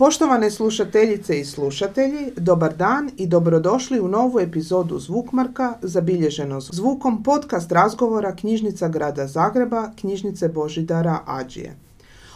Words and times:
Poštovane 0.00 0.50
slušateljice 0.50 1.40
i 1.40 1.44
slušatelji, 1.44 2.32
dobar 2.36 2.76
dan 2.76 3.10
i 3.16 3.26
dobrodošli 3.26 4.00
u 4.00 4.08
novu 4.08 4.40
epizodu 4.40 4.98
Zvukmarka 4.98 5.74
zabilježeno 5.82 6.60
zvukom 6.60 7.22
podcast 7.22 7.72
razgovora 7.72 8.36
Knjižnica 8.36 8.88
grada 8.88 9.26
Zagreba, 9.26 9.90
Knjižnice 10.00 10.48
Božidara 10.48 11.18
Ađije. 11.26 11.76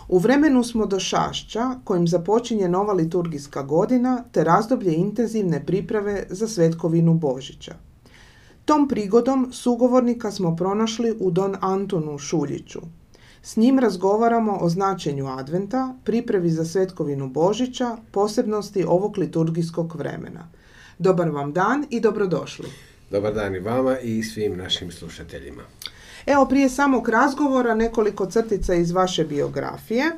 U 0.09 0.19
vremenu 0.19 0.65
smo 0.65 0.87
do 0.87 1.01
Šašća, 1.01 1.71
kojim 1.85 2.09
započinje 2.09 2.69
nova 2.69 2.93
liturgijska 2.93 3.63
godina, 3.63 4.25
te 4.33 4.45
razdoblje 4.45 4.95
intenzivne 4.95 5.67
priprave 5.67 6.27
za 6.31 6.49
svetkovinu 6.49 7.15
Božića. 7.15 7.75
Tom 8.65 8.89
prigodom 8.89 9.49
sugovornika 9.53 10.31
smo 10.31 10.57
pronašli 10.57 11.17
u 11.21 11.31
Don 11.31 11.57
Antonu 11.61 12.19
Šuljiću, 12.19 12.81
s 13.47 13.57
njim 13.57 13.79
razgovaramo 13.79 14.59
o 14.61 14.69
značenju 14.69 15.27
adventa, 15.29 15.95
pripravi 16.05 16.51
za 16.51 16.65
svetkovinu 16.65 17.29
Božića, 17.29 17.97
posebnosti 18.11 18.85
ovog 18.85 19.19
liturgijskog 19.19 19.95
vremena. 19.97 20.49
Dobar 20.99 21.31
vam 21.31 21.53
dan 21.53 21.85
i 21.91 22.01
dobrodošli. 22.01 22.69
Dobar 23.11 23.35
dan 23.35 23.55
i 23.55 23.59
vama 23.59 23.99
i 23.99 24.23
svim 24.23 24.57
našim 24.57 24.91
slušateljima. 24.91 25.63
Evo 26.27 26.47
prije 26.47 26.69
samog 26.69 27.09
razgovora 27.09 27.75
nekoliko 27.75 28.27
crtica 28.27 28.75
iz 28.75 28.91
vaše 28.91 29.25
biografije. 29.25 30.11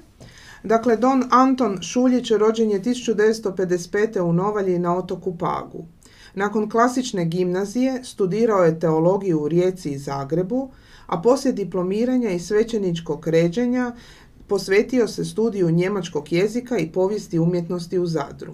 Dakle, 0.62 0.96
Don 0.96 1.24
Anton 1.30 1.82
Šuljić 1.82 2.30
rođen 2.30 2.70
je 2.70 2.80
1955. 2.80 4.20
u 4.20 4.32
Novalji 4.32 4.78
na 4.78 4.96
otoku 4.96 5.38
Pagu. 5.38 5.86
Nakon 6.36 6.70
klasične 6.70 7.24
gimnazije 7.24 8.04
studirao 8.04 8.64
je 8.64 8.80
teologiju 8.80 9.42
u 9.42 9.48
Rijeci 9.48 9.90
i 9.90 9.98
Zagrebu, 9.98 10.70
a 11.06 11.22
poslije 11.22 11.52
diplomiranja 11.52 12.30
i 12.30 12.40
svećeničkog 12.40 13.28
ređenja 13.28 13.92
posvetio 14.46 15.08
se 15.08 15.24
studiju 15.24 15.70
njemačkog 15.70 16.32
jezika 16.32 16.78
i 16.78 16.92
povijesti 16.92 17.38
umjetnosti 17.38 17.98
u 17.98 18.06
Zadru. 18.06 18.52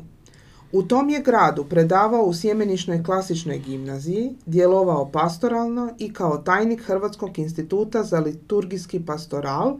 U 0.72 0.82
tom 0.82 1.08
je 1.08 1.22
gradu 1.22 1.64
predavao 1.64 2.22
u 2.24 2.34
Sjemenišnoj 2.34 3.02
klasičnoj 3.04 3.58
gimnaziji, 3.58 4.34
djelovao 4.46 5.10
pastoralno 5.10 5.90
i 5.98 6.12
kao 6.12 6.38
tajnik 6.38 6.82
Hrvatskog 6.82 7.38
instituta 7.38 8.02
za 8.02 8.20
liturgijski 8.20 9.00
pastoral, 9.06 9.78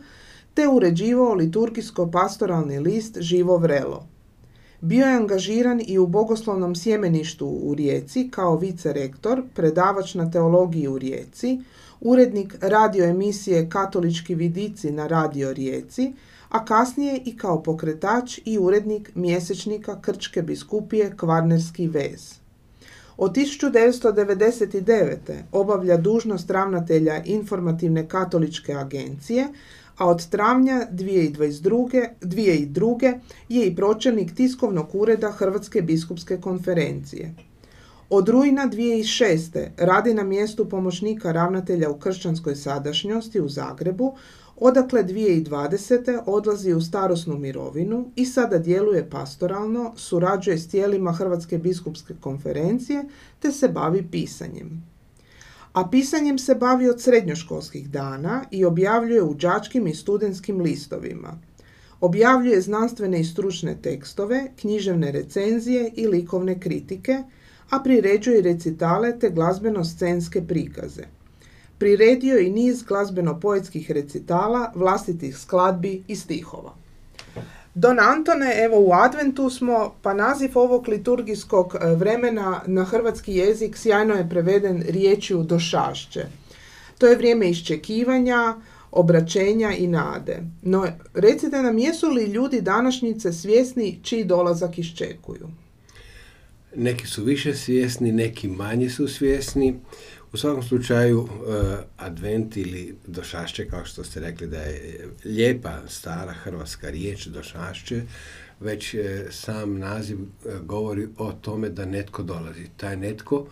te 0.55 0.69
uređivao 0.69 1.35
liturgijsko-pastoralni 1.35 2.81
list 2.81 3.21
Živo 3.21 3.59
vrelo. 3.59 4.12
Bio 4.85 5.07
je 5.07 5.17
angažiran 5.17 5.81
i 5.87 5.99
u 5.99 6.07
bogoslovnom 6.07 6.75
sjemeništu 6.75 7.47
u 7.47 7.75
Rijeci 7.75 8.29
kao 8.31 8.57
vicerektor, 8.57 9.43
predavač 9.55 10.15
na 10.15 10.31
teologiji 10.31 10.89
u 10.89 10.99
Rijeci, 10.99 11.61
urednik 12.01 12.57
radio 12.61 13.05
emisije 13.05 13.69
Katolički 13.71 14.35
vidici 14.35 14.91
na 14.91 15.07
Radio 15.07 15.53
Rijeci, 15.53 16.13
a 16.49 16.65
kasnije 16.65 17.21
i 17.25 17.37
kao 17.37 17.63
pokretač 17.63 18.39
i 18.45 18.59
urednik 18.59 19.11
mjesečnika 19.15 20.01
Krčke 20.01 20.43
biskupije 20.43 21.17
Kvarnerski 21.17 21.89
vez. 21.89 22.35
Od 23.17 23.33
1999. 23.37 25.17
obavlja 25.53 25.97
dužnost 25.97 26.51
ravnatelja 26.51 27.23
informativne 27.25 28.09
katoličke 28.09 28.75
agencije, 28.75 29.49
a 30.03 30.07
od 30.07 30.29
travnja 30.29 30.87
2022. 30.93 32.09
2002. 32.21 33.21
je 33.49 33.67
i 33.67 33.77
pročelnik 33.77 34.35
tiskovnog 34.35 34.87
ureda 34.95 35.33
Hrvatske 35.33 35.83
biskupske 35.83 36.41
konferencije. 36.41 37.35
Od 38.11 38.29
rujna 38.29 38.69
2006. 38.73 39.69
radi 39.77 40.15
na 40.15 40.23
mjestu 40.23 40.69
pomoćnika 40.69 41.33
ravnatelja 41.33 41.91
u 41.91 41.99
kršćanskoj 41.99 42.57
sadašnjosti 42.57 43.41
u 43.41 43.49
Zagrebu, 43.49 44.15
odakle 44.57 45.05
2020. 45.05 46.21
odlazi 46.27 46.73
u 46.73 46.81
starosnu 46.81 47.39
mirovinu 47.39 48.11
i 48.17 48.27
sada 48.27 48.59
djeluje 48.59 49.11
pastoralno, 49.11 49.93
surađuje 49.97 50.59
s 50.59 50.69
tijelima 50.69 51.13
Hrvatske 51.13 51.59
biskupske 51.59 52.15
konferencije 52.21 53.05
te 53.41 53.53
se 53.53 53.69
bavi 53.69 54.07
pisanjem. 54.11 54.92
A 55.73 55.89
pisanjem 55.89 56.39
se 56.39 56.55
bavi 56.55 56.89
od 56.89 57.01
srednjoškolskih 57.01 57.91
dana 57.91 58.45
i 58.51 58.65
objavljuje 58.65 59.23
u 59.23 59.35
đačkim 59.35 59.87
i 59.87 59.95
studentskim 59.95 60.61
listovima. 60.61 61.39
Objavljuje 62.01 62.61
znanstvene 62.61 63.21
i 63.21 63.25
stručne 63.25 63.77
tekstove, 63.83 64.53
književne 64.61 65.13
recenzije 65.13 65.93
i 65.97 66.07
likovne 66.07 66.61
kritike– 66.61 67.23
a 67.73 67.81
priređuje 67.81 68.43
recitale 68.43 69.19
te 69.19 69.31
glazbeno-scenske 69.31 70.43
prikaze. 70.49 71.05
Priredio 71.79 72.39
i 72.39 72.51
niz 72.51 72.83
glazbeno-poetskih 72.83 73.91
recitala, 73.91 74.73
vlastitih 74.75 75.39
skladbi 75.39 76.03
i 76.09 76.17
stihova. 76.17 76.75
Don 77.75 78.01
Antone, 78.01 78.55
evo 78.65 78.81
u 78.81 78.93
adventu 78.93 79.51
smo, 79.51 79.95
pa 80.03 80.15
naziv 80.15 80.59
ovog 80.59 80.89
liturgijskog 80.89 81.75
e, 81.75 81.95
vremena 81.95 82.63
na 82.67 82.85
hrvatski 82.85 83.35
jezik 83.35 83.77
sjajno 83.77 84.15
je 84.15 84.29
preveden 84.29 84.85
riječju 84.89 85.43
došašće. 85.43 86.27
To 86.99 87.07
je 87.07 87.17
vrijeme 87.17 87.51
iščekivanja, 87.51 88.57
obraćenja 88.91 89.73
i 89.73 89.87
nade. 89.87 90.43
No, 90.63 90.87
recite 91.15 91.63
nam, 91.63 91.79
jesu 91.79 92.09
li 92.09 92.25
ljudi 92.25 92.61
današnjice 92.61 93.33
svjesni 93.33 93.99
čiji 94.03 94.25
dolazak 94.25 94.79
iščekuju? 94.79 95.49
Neki 96.77 97.07
su 97.07 97.25
više 97.25 97.55
svjesni, 97.55 98.13
neki 98.13 98.49
manje 98.49 98.91
su 98.91 99.09
svjesni. 99.09 99.81
U 100.33 100.37
svakom 100.37 100.63
slučaju, 100.63 101.29
eh, 101.29 101.77
advent 101.97 102.57
ili 102.57 102.97
došašće, 103.07 103.69
kao 103.69 103.85
što 103.85 104.05
ste 104.05 104.21
rekli 104.21 104.47
da 104.47 104.59
je 104.59 105.09
lijepa, 105.25 105.89
stara 105.89 106.33
hrvatska 106.33 106.91
riječ 106.91 107.27
došašće, 107.27 108.03
već 108.61 108.95
eh, 108.95 109.27
sam 109.31 109.79
naziv 109.79 110.19
govori 110.63 111.09
o 111.19 111.33
tome 111.33 111.69
da 111.69 111.85
netko 111.85 112.23
dolazi. 112.23 112.69
Taj 112.77 112.97
netko 112.97 113.47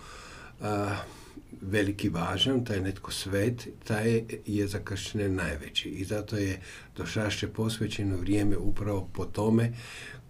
veliki 1.60 2.08
važan, 2.08 2.64
taj 2.64 2.80
netko 2.80 3.12
svet, 3.12 3.68
taj 3.84 4.22
je 4.46 4.66
za 4.66 4.78
kršćane 4.78 5.28
najveći. 5.28 5.88
I 5.88 6.04
zato 6.04 6.36
je 6.36 6.60
došašće 6.96 7.48
posvećeno 7.48 8.16
vrijeme 8.16 8.56
upravo 8.56 9.08
po 9.12 9.24
tome 9.24 9.72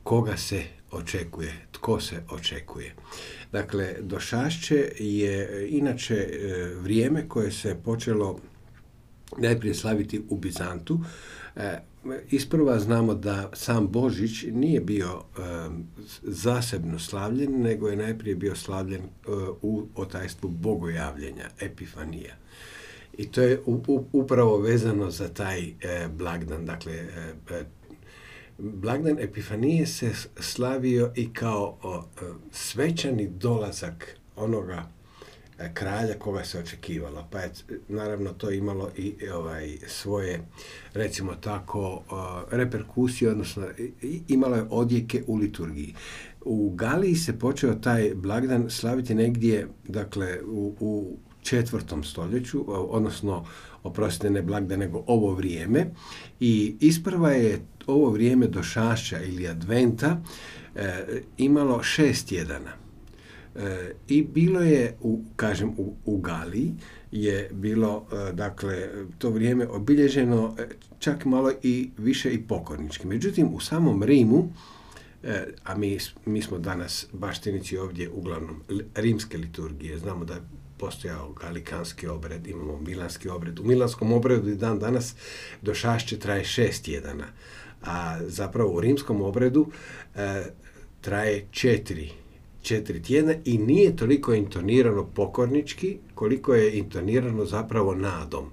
koga 0.03 0.37
se 0.37 0.65
očekuje, 0.91 1.53
tko 1.73 2.01
se 2.01 2.23
očekuje. 2.31 2.95
Dakle, 3.53 3.95
došašće 4.01 4.93
je 4.99 5.69
inače 5.71 6.15
e, 6.15 6.65
vrijeme 6.75 7.29
koje 7.29 7.53
se 7.53 7.77
počelo 7.85 8.39
najprije 9.39 9.75
slaviti 9.75 10.23
u 10.29 10.37
Bizantu. 10.37 11.01
E, 11.57 11.79
isprva 12.31 12.79
znamo 12.79 13.15
da 13.15 13.51
sam 13.53 13.89
Božić 13.89 14.45
nije 14.53 14.81
bio 14.81 15.09
e, 15.09 15.41
zasebno 16.23 16.99
slavljen, 16.99 17.63
nego 17.63 17.89
je 17.89 17.97
najprije 17.97 18.37
bio 18.37 18.57
slavljen 18.57 19.03
u 19.63 19.87
otajstvu 19.95 20.49
bogojavljenja, 20.49 21.49
epifanija. 21.61 22.35
I 23.19 23.27
to 23.27 23.43
je 23.43 23.61
upravo 24.13 24.59
vezano 24.59 25.11
za 25.11 25.29
taj 25.29 25.73
blagdan, 26.17 26.65
dakle 26.65 26.93
blagdan 28.61 29.19
Epifanije 29.19 29.87
se 29.87 30.13
slavio 30.41 31.13
i 31.17 31.33
kao 31.33 31.79
o, 31.83 32.05
svečani 32.53 33.29
dolazak 33.29 34.17
onoga 34.37 34.89
e, 35.59 35.71
kralja 35.75 36.15
koga 36.19 36.45
se 36.45 36.59
očekivalo. 36.59 37.29
Pa 37.31 37.39
je 37.39 37.53
naravno 37.89 38.33
to 38.33 38.51
imalo 38.51 38.91
i 38.97 39.29
ovaj 39.29 39.77
svoje 39.87 40.41
recimo 40.95 41.35
tako 41.35 42.03
reperkusije, 42.51 43.31
odnosno 43.31 43.67
imalo 44.29 44.57
je 44.57 44.67
odjeke 44.71 45.25
u 45.27 45.37
liturgiji. 45.37 45.95
U 46.45 46.71
Galiji 46.71 47.15
se 47.15 47.39
počeo 47.39 47.75
taj 47.75 48.13
blagdan 48.15 48.71
slaviti 48.71 49.15
negdje, 49.15 49.69
dakle, 49.89 50.43
u, 50.43 50.75
u 50.81 51.19
četvrtom 51.43 52.05
stoljeću, 52.05 52.65
odnosno, 52.69 53.47
oprostite, 53.83 54.31
ne 54.31 54.43
blagdan, 54.43 54.79
nego 54.79 55.05
ovo 55.07 55.35
vrijeme. 55.35 55.87
I 56.41 56.75
isprva 56.81 57.31
je 57.31 57.61
ovo 57.87 58.11
vrijeme 58.11 58.47
došašća 58.47 59.23
ili 59.23 59.49
adventa 59.49 60.23
e, 60.75 61.05
imalo 61.39 61.83
šest 61.83 62.29
tjedana. 62.29 62.73
E, 63.57 63.93
I 64.09 64.23
bilo 64.23 64.61
je, 64.61 64.97
u, 65.01 65.23
kažem, 65.37 65.69
u, 65.69 65.95
u 66.05 66.19
Galiji 66.19 66.73
je 67.13 67.51
bilo, 67.53 68.07
e, 68.13 68.33
dakle, 68.33 68.89
to 69.19 69.31
vrijeme 69.31 69.69
obilježeno 69.69 70.57
čak 70.99 71.25
malo 71.25 71.53
i 71.63 71.91
više 71.99 72.31
i 72.31 72.43
pokornički. 72.43 73.07
Međutim, 73.07 73.55
u 73.55 73.61
samom 73.61 74.03
Rimu, 74.03 74.53
a 75.65 75.75
mi, 75.75 75.99
mi 76.27 76.43
smo 76.43 76.59
danas 76.59 77.07
baštinici 77.13 77.79
ovdje 77.79 78.11
uglavnom 78.11 78.63
rimske 78.95 79.39
liturgije, 79.39 79.99
znamo 79.99 80.25
da 80.25 80.41
postojao 80.81 81.33
galikanski 81.33 82.09
obred, 82.09 82.47
imamo 82.47 82.81
milanski 82.81 83.29
obred. 83.29 83.59
U 83.59 83.65
milanskom 83.65 84.13
obredu 84.13 84.51
i 84.51 84.55
dan 84.55 84.79
danas 84.79 85.15
došašće 85.63 86.19
traje 86.19 86.45
šest 86.45 86.85
tjedana 86.85 87.27
a 87.83 88.19
zapravo 88.27 88.73
u 88.73 88.81
rimskom 88.81 89.23
obredu 89.23 89.67
e, 90.17 90.45
traje 91.01 91.47
četiri 91.51 92.11
četiri 92.63 93.03
tjedna 93.03 93.35
i 93.45 93.59
nije 93.59 93.97
toliko 93.97 94.35
intonirano 94.35 95.07
pokornički 95.07 95.99
koliko 96.15 96.55
je 96.55 96.79
intonirano 96.79 97.45
zapravo 97.45 97.95
nadom. 97.95 98.51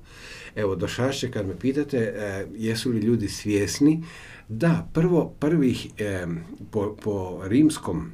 Evo, 0.55 0.75
do 0.75 0.87
šašće 0.87 1.31
kad 1.31 1.47
me 1.47 1.59
pitate 1.59 1.97
e, 1.97 2.45
jesu 2.55 2.89
li 2.89 2.99
ljudi 2.99 3.27
svjesni, 3.27 4.03
da, 4.47 4.89
prvo, 4.93 5.33
prvih 5.39 5.87
po, 6.71 6.95
po 7.03 7.41
rimskom 7.43 8.11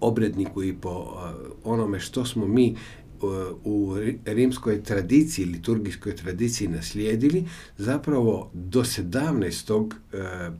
obredniku 0.00 0.62
i 0.62 0.72
po 0.72 0.90
e, 0.90 1.32
onome 1.64 2.00
što 2.00 2.24
smo 2.24 2.46
mi 2.46 2.68
e, 2.68 2.74
u 3.64 3.96
rimskoj 4.24 4.82
tradiciji, 4.82 5.44
liturgijskoj 5.44 6.16
tradiciji 6.16 6.68
naslijedili, 6.68 7.44
zapravo 7.78 8.50
do 8.54 8.80
17. 8.80 9.90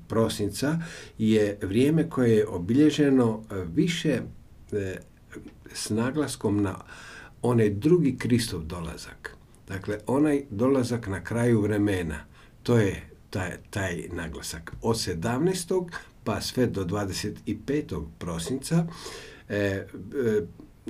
prosinca 0.09 0.79
je 1.19 1.59
vrijeme 1.63 2.11
koje 2.11 2.37
je 2.37 2.47
obilježeno 2.47 3.45
više 3.75 4.21
s 5.75 5.91
naglaskom 5.91 6.63
na 6.63 6.81
onaj 7.43 7.71
drugi 7.71 8.17
Kristov 8.19 8.63
dolazak. 8.63 9.37
Dakle, 9.69 9.99
onaj 10.07 10.43
dolazak 10.51 11.07
na 11.07 11.25
kraju 11.25 11.61
vremena, 11.61 12.25
to 12.63 12.79
je 12.79 13.11
taj, 13.31 13.51
taj 13.71 14.09
naglasak. 14.13 14.73
Od 14.83 14.97
17. 14.97 15.91
pa 16.25 16.41
sve 16.41 16.67
do 16.67 16.85
25. 16.85 18.07
prosinca 18.19 18.87
e, 19.49 19.57
e, 19.57 19.87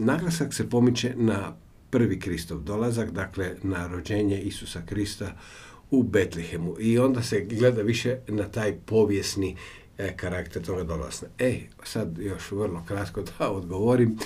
naglasak 0.00 0.55
se 0.55 0.69
pomiče 0.69 1.12
na 1.17 1.56
prvi 1.91 2.20
Kristov 2.20 2.61
dolazak, 2.61 3.11
dakle 3.11 3.55
na 3.62 3.87
rođenje 3.87 4.41
Isusa 4.41 4.82
Krista 4.87 5.32
u 5.91 6.02
Betlihemu. 6.02 6.76
I 6.81 6.99
onda 6.99 7.23
se 7.23 7.41
gleda 7.41 7.82
više 7.82 8.19
na 8.29 8.49
taj 8.49 8.75
povijesni 8.87 9.56
e, 9.99 10.17
karakter 10.17 10.62
toga 10.62 10.85
dolaska. 10.85 11.26
E, 11.38 11.61
sad 11.85 12.19
još 12.19 12.50
vrlo 12.50 12.85
kratko 12.87 13.23
da 13.23 13.50
odgovorim 13.50 14.19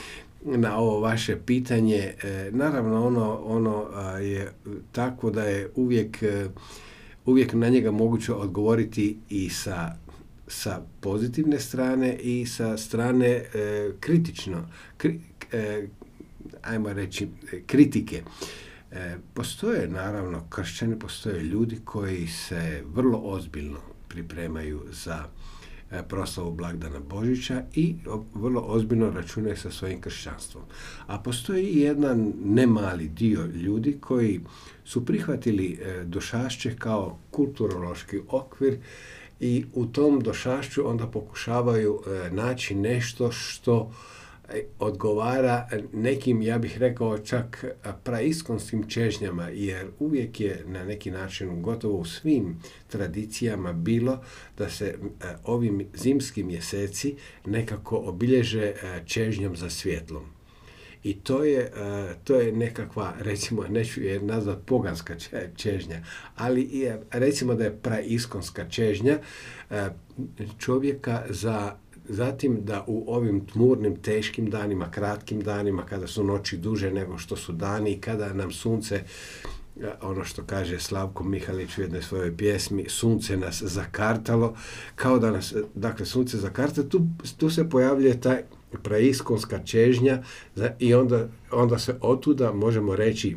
na 0.45 0.77
ovo 0.77 1.01
vaše 1.01 1.37
pitanje. 1.47 2.15
E, 2.23 2.51
naravno, 2.53 3.07
ono, 3.07 3.41
ono 3.45 3.87
je 4.19 4.53
tako 4.93 5.31
da 5.31 5.43
je 5.43 5.71
uvijek, 5.75 6.23
e, 6.23 6.49
uvijek 7.27 7.53
na 7.53 7.69
njega 7.69 7.91
moguće 7.91 8.33
odgovoriti 8.33 9.19
i 9.29 9.51
sa, 9.51 9.97
sa 10.47 10.83
pozitivne 11.01 11.61
strane 11.61 12.17
i 12.17 12.47
sa 12.47 12.77
strane 12.77 13.27
e, 13.27 13.47
kritično, 14.01 14.69
ajmo 16.63 16.93
reći, 16.93 17.29
kritike. 17.67 18.23
Postoje, 19.35 19.89
naravno, 19.89 20.47
kršćani, 20.51 20.99
postoje 20.99 21.43
ljudi 21.43 21.81
koji 21.85 22.27
se 22.27 22.83
vrlo 22.95 23.19
ozbiljno 23.19 23.79
pripremaju 24.09 24.83
za 24.91 25.25
E, 25.95 26.03
proslavu 26.09 26.53
blagdana 26.53 27.01
Božića 27.01 27.63
i 27.75 27.95
vrlo 28.35 28.61
ozbiljno 28.61 29.11
računaju 29.11 29.57
sa 29.57 29.71
svojim 29.71 30.01
kršćanstvom. 30.01 30.65
A 31.07 31.19
postoji 31.19 31.67
i 31.67 31.81
jedan 31.81 32.33
nemali 32.45 33.09
dio 33.09 33.47
ljudi 33.47 33.99
koji 34.01 34.41
su 34.85 35.05
prihvatili 35.05 35.81
e, 35.83 36.05
došašće 36.05 36.77
kao 36.79 37.19
kulturološki 37.31 38.21
okvir 38.29 38.79
i 39.41 39.65
u 39.75 39.87
tom 39.87 40.21
došašću 40.21 40.89
onda 40.89 41.07
pokušavaju 41.07 42.01
e, 42.07 42.31
naći 42.31 42.75
nešto 42.75 43.33
što 43.33 43.93
odgovara 44.79 45.69
nekim, 45.93 46.43
ja 46.43 46.59
bih 46.59 46.79
rekao, 46.79 47.19
čak 47.19 47.65
praiskonskim 48.05 48.89
čežnjama, 48.89 49.49
jer 49.49 49.87
uvijek 49.99 50.41
je 50.41 50.63
na 50.67 50.85
neki 50.85 51.11
način 51.11 51.63
gotovo 51.63 51.99
u 51.99 52.05
svim 52.05 52.59
tradicijama 52.89 53.73
bilo 53.73 54.23
da 54.59 54.71
se 54.71 54.87
e, 54.87 54.97
ovim 55.45 55.87
zimski 55.95 56.43
mjeseci 56.43 57.17
nekako 57.47 57.97
obilježe 57.97 58.63
e, 58.63 59.03
čežnjom 59.07 59.57
za 59.57 59.71
svjetlom. 59.71 60.25
I 61.03 61.15
to 61.15 61.45
je, 61.45 61.61
e, 61.61 61.71
to 62.25 62.35
je 62.35 62.53
nekakva, 62.53 63.15
recimo, 63.19 63.63
neću 63.69 64.03
je 64.03 64.21
nazvat 64.21 64.59
poganska 64.67 65.15
čežnja, 65.57 66.05
ali 66.37 66.93
recimo 67.11 67.55
da 67.55 67.65
je 67.65 67.79
praiskonska 67.83 68.69
čežnja 68.69 69.19
čovjeka 70.59 71.23
za 71.29 71.77
Zatim 72.09 72.65
da 72.65 72.85
u 72.87 73.05
ovim 73.15 73.47
tmurnim, 73.47 73.97
teškim 73.97 74.51
danima, 74.51 74.91
kratkim 74.91 75.41
danima, 75.41 75.87
kada 75.87 76.07
su 76.07 76.25
noći 76.25 76.57
duže 76.57 76.91
nego 76.91 77.19
što 77.19 77.37
su 77.37 77.53
dani 77.53 77.93
i 77.93 78.01
kada 78.01 78.33
nam 78.33 78.53
sunce 78.53 79.03
ono 80.03 80.25
što 80.25 80.43
kaže 80.43 80.79
Slavko 80.79 81.25
Mihalić 81.25 81.79
u 81.79 81.81
jednoj 81.81 82.03
svojoj 82.03 82.37
pjesmi, 82.37 82.85
sunce 82.89 83.37
nas 83.37 83.63
zakartalo, 83.63 84.55
kao 84.95 85.19
da 85.19 85.31
nas, 85.31 85.55
dakle, 85.75 86.07
sunce 86.07 86.37
zakarta, 86.37 86.89
tu, 86.89 87.01
tu 87.37 87.51
se 87.51 87.69
pojavljuje 87.69 88.21
taj 88.21 88.43
praiskonska 88.83 89.59
čežnja 89.65 90.23
i 90.79 90.95
onda, 90.95 91.29
onda 91.51 91.79
se 91.79 91.97
otuda 92.01 92.53
možemo 92.53 92.97
reći 92.97 93.37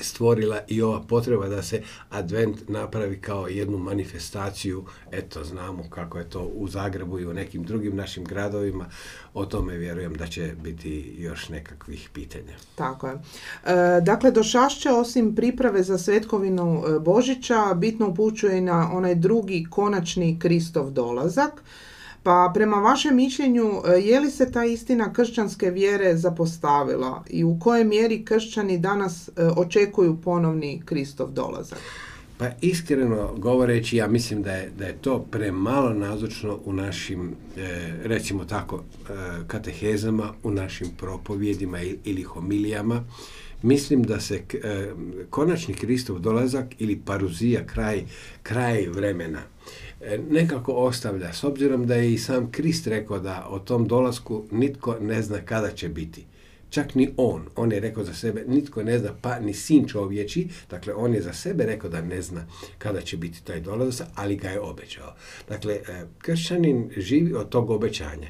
stvorila 0.00 0.60
i 0.68 0.82
ova 0.82 1.00
potreba 1.00 1.48
da 1.48 1.62
se 1.62 1.82
advent 2.10 2.68
napravi 2.68 3.20
kao 3.20 3.48
jednu 3.48 3.78
manifestaciju. 3.78 4.84
Eto, 5.12 5.44
znamo 5.44 5.84
kako 5.90 6.18
je 6.18 6.30
to 6.30 6.40
u 6.40 6.68
Zagrebu 6.68 7.20
i 7.20 7.26
u 7.26 7.34
nekim 7.34 7.62
drugim 7.62 7.96
našim 7.96 8.24
gradovima. 8.24 8.86
O 9.34 9.46
tome 9.46 9.76
vjerujem 9.76 10.14
da 10.14 10.26
će 10.26 10.54
biti 10.62 11.14
još 11.18 11.48
nekakvih 11.48 12.10
pitanja. 12.12 12.54
Tako 12.74 13.08
je. 13.08 13.14
E, 13.14 14.00
dakle, 14.00 14.30
do 14.30 14.42
Šašća 14.42 14.94
osim 14.94 15.34
priprave 15.34 15.82
za 15.82 15.98
svetkovinu 15.98 16.82
e, 16.86 16.98
Božića 16.98 17.74
bitno 17.74 18.08
upućuje 18.08 18.60
na 18.60 18.90
onaj 18.92 19.14
drugi 19.14 19.66
konačni 19.70 20.38
Kristov 20.38 20.90
dolazak. 20.90 21.62
Pa 22.24 22.50
prema 22.54 22.76
vašem 22.76 23.16
mišljenju, 23.16 23.82
e, 23.86 24.00
je 24.00 24.20
li 24.20 24.30
se 24.30 24.52
ta 24.52 24.64
istina 24.64 25.12
kršćanske 25.12 25.70
vjere 25.70 26.16
zapostavila 26.16 27.24
i 27.30 27.44
u 27.44 27.58
kojoj 27.58 27.84
mjeri 27.84 28.24
kršćani 28.24 28.78
danas 28.78 29.28
e, 29.28 29.32
očekuju 29.56 30.16
ponovni 30.24 30.82
Kristov 30.84 31.30
dolazak? 31.30 31.78
Pa 32.38 32.46
iskreno 32.60 33.34
govoreći, 33.36 33.96
ja 33.96 34.08
mislim 34.08 34.42
da 34.42 34.52
je, 34.52 34.70
da 34.78 34.86
je 34.86 34.96
to 35.00 35.18
premalo 35.30 35.94
nazočno 35.94 36.58
u 36.64 36.72
našim, 36.72 37.34
e, 37.56 37.92
recimo 38.04 38.44
tako, 38.44 38.82
katehezama, 39.46 40.32
u 40.42 40.50
našim 40.50 40.88
propovjedima 40.98 41.78
ili 42.04 42.22
homilijama. 42.22 43.04
Mislim 43.62 44.02
da 44.02 44.20
se 44.20 44.42
konačni 45.30 45.74
Kristov 45.74 46.18
dolazak 46.18 46.66
ili 46.78 47.00
paruzija, 47.06 47.66
kraj, 47.66 48.04
kraj 48.42 48.86
vremena, 48.88 49.40
E, 49.40 49.53
nekako 50.30 50.72
ostavlja, 50.72 51.32
s 51.32 51.44
obzirom 51.44 51.86
da 51.86 51.94
je 51.94 52.12
i 52.12 52.18
sam 52.18 52.50
Krist 52.50 52.86
rekao 52.86 53.18
da 53.18 53.46
o 53.50 53.58
tom 53.58 53.88
dolasku 53.88 54.44
nitko 54.50 54.96
ne 55.00 55.22
zna 55.22 55.38
kada 55.38 55.70
će 55.70 55.88
biti. 55.88 56.24
Čak 56.70 56.94
ni 56.94 57.10
on. 57.16 57.42
On 57.56 57.72
je 57.72 57.80
rekao 57.80 58.04
za 58.04 58.14
sebe, 58.14 58.44
nitko 58.48 58.82
ne 58.82 58.98
zna, 58.98 59.10
pa 59.22 59.38
ni 59.38 59.54
sin 59.54 59.88
čovječi. 59.88 60.48
Dakle, 60.70 60.94
on 60.94 61.14
je 61.14 61.22
za 61.22 61.32
sebe 61.32 61.66
rekao 61.66 61.90
da 61.90 62.00
ne 62.00 62.22
zna 62.22 62.46
kada 62.78 63.00
će 63.00 63.16
biti 63.16 63.44
taj 63.44 63.60
dolazak, 63.60 64.08
ali 64.14 64.36
ga 64.36 64.48
je 64.48 64.60
obećao. 64.60 65.14
Dakle, 65.48 65.74
e, 65.74 66.04
kršćanin 66.18 66.90
živi 66.96 67.34
od 67.34 67.48
tog 67.48 67.70
obećanja. 67.70 68.28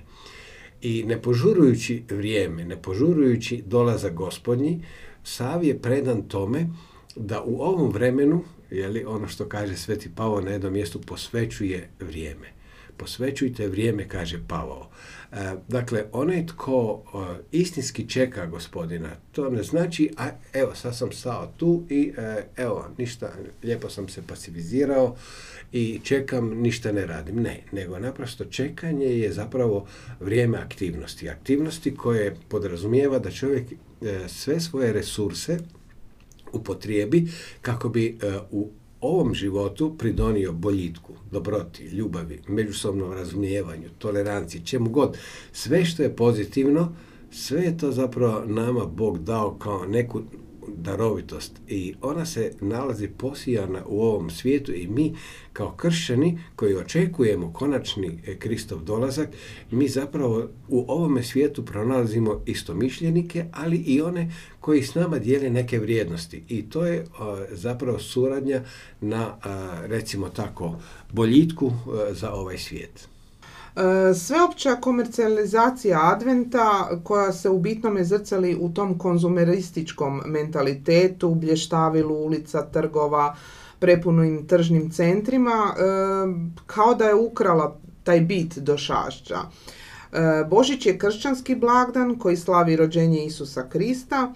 I 0.83 1.05
ne 1.07 1.23
požurujući 1.23 2.03
vrijeme, 2.11 2.65
ne 2.65 2.83
požurujući 2.83 3.63
dolazak 3.67 4.15
gospodnji, 4.15 4.81
Sav 5.25 5.65
je 5.65 5.79
predan 5.79 6.23
tome 6.23 6.67
da 7.17 7.43
u 7.43 7.63
ovom 7.63 7.93
vremenu 7.93 8.45
je 8.75 8.89
li 8.89 9.05
ono 9.05 9.29
što 9.29 9.49
kaže 9.49 9.77
Sveti 9.77 10.11
Pavao 10.15 10.41
na 10.41 10.51
jednom 10.51 10.73
mjestu 10.73 11.01
posvećuje 11.01 11.89
vrijeme. 12.01 12.55
Posvećujte 12.97 13.69
vrijeme, 13.69 14.09
kaže 14.09 14.41
Pavao. 14.49 14.91
E, 15.33 15.55
dakle, 15.69 16.05
onaj 16.13 16.47
tko 16.47 17.03
e, 17.05 17.43
istinski 17.53 18.09
čeka 18.09 18.47
gospodina, 18.47 19.11
to 19.33 19.51
ne 19.51 19.63
znači, 19.63 20.11
a 20.17 20.29
evo, 20.53 20.75
sad 20.75 20.97
sam 20.97 21.13
stao 21.13 21.53
tu 21.57 21.83
i 21.91 22.13
e, 22.17 22.43
evo, 22.57 22.89
ništa, 22.99 23.33
lijepo 23.63 23.91
sam 23.91 24.09
se 24.09 24.23
pasivizirao 24.27 25.17
i 25.73 26.01
čekam, 26.05 26.49
ništa 26.49 26.93
ne 26.93 27.07
radim. 27.07 27.37
Ne, 27.37 27.61
nego 27.73 27.99
naprosto 27.99 28.45
čekanje 28.45 29.07
je 29.07 29.33
zapravo 29.33 29.87
vrijeme 30.21 30.59
aktivnosti. 30.59 31.29
Aktivnosti 31.29 31.95
koje 31.95 32.37
podrazumijeva 32.49 33.19
da 33.19 33.31
čovjek 33.31 33.65
sve 34.29 34.61
svoje 34.61 34.93
resurse 34.93 35.59
upotrijebi 36.55 37.29
kako 37.63 37.89
bi 37.89 38.07
e, 38.07 38.39
u 38.51 38.71
ovom 39.01 39.35
životu 39.35 39.95
pridonio 39.99 40.53
boljitku, 40.53 41.13
dobroti, 41.31 41.85
ljubavi, 41.85 42.41
međusobnom 42.49 43.13
razumijevanju, 43.13 43.89
toleranciji, 43.99 44.63
čemu 44.65 44.91
god. 44.91 45.19
Sve 45.53 45.85
što 45.85 46.03
je 46.03 46.17
pozitivno, 46.17 46.93
sve 47.31 47.63
je 47.63 47.79
to 47.79 47.93
zapravo 47.93 48.45
nama 48.47 48.85
Bog 48.87 49.19
dao 49.19 49.55
kao 49.55 49.87
neku 49.87 50.23
darovitost 50.69 51.53
i 51.69 51.95
ona 52.03 52.27
se 52.27 52.53
nalazi 52.61 53.09
posijana 53.09 53.83
u 53.87 54.03
ovom 54.03 54.31
svijetu 54.31 54.73
i 54.73 54.87
mi 54.87 55.15
kao 55.53 55.71
kršćani 55.77 56.39
koji 56.57 56.77
očekujemo 56.77 57.53
konačni 57.53 58.19
e, 58.27 58.37
Kristov 58.37 58.83
dolazak, 58.83 59.29
mi 59.71 59.89
zapravo 59.89 60.49
u 60.69 60.85
ovome 60.89 61.23
svijetu 61.23 61.65
pronalazimo 61.65 62.41
istomišljenike, 62.47 63.45
ali 63.53 63.77
i 63.77 64.01
one 64.01 64.33
koji 64.61 64.83
s 64.83 64.95
nama 64.95 65.19
dijele 65.19 65.51
neke 65.51 65.79
vrijednosti. 65.79 66.43
I 66.49 66.63
to 66.63 66.87
je 66.87 67.07
zapravo 67.51 67.99
suradnja 67.99 68.63
na, 69.01 69.37
recimo 69.87 70.29
tako, 70.29 70.81
boljitku 71.13 71.73
za 72.11 72.33
ovaj 72.33 72.59
svijet. 72.59 73.14
E, 73.77 74.15
sveopća 74.15 74.77
komercijalizacija 74.77 76.01
adventa 76.13 76.99
koja 77.05 77.33
se 77.33 77.51
u 77.51 77.59
bitnome 77.59 78.05
zrcali 78.05 78.57
u 78.61 78.69
tom 78.69 78.99
konzumerističkom 78.99 80.23
mentalitetu, 80.27 81.35
blještavilu 81.35 82.15
ulica, 82.15 82.63
trgova, 82.63 83.37
prepunim 83.79 84.47
tržnim 84.47 84.91
centrima, 84.91 85.51
e, 85.51 85.83
kao 86.67 86.95
da 86.95 87.05
je 87.05 87.15
ukrala 87.15 87.77
taj 88.05 88.21
bit 88.21 88.59
do 88.59 88.79
šašća. 88.79 89.39
E, 90.13 90.45
Božić 90.51 90.87
je 90.87 90.99
kršćanski 90.99 91.55
blagdan 91.55 92.19
koji 92.19 92.37
slavi 92.37 92.77
rođenje 92.77 93.25
Isusa 93.25 93.69
Krista, 93.69 94.33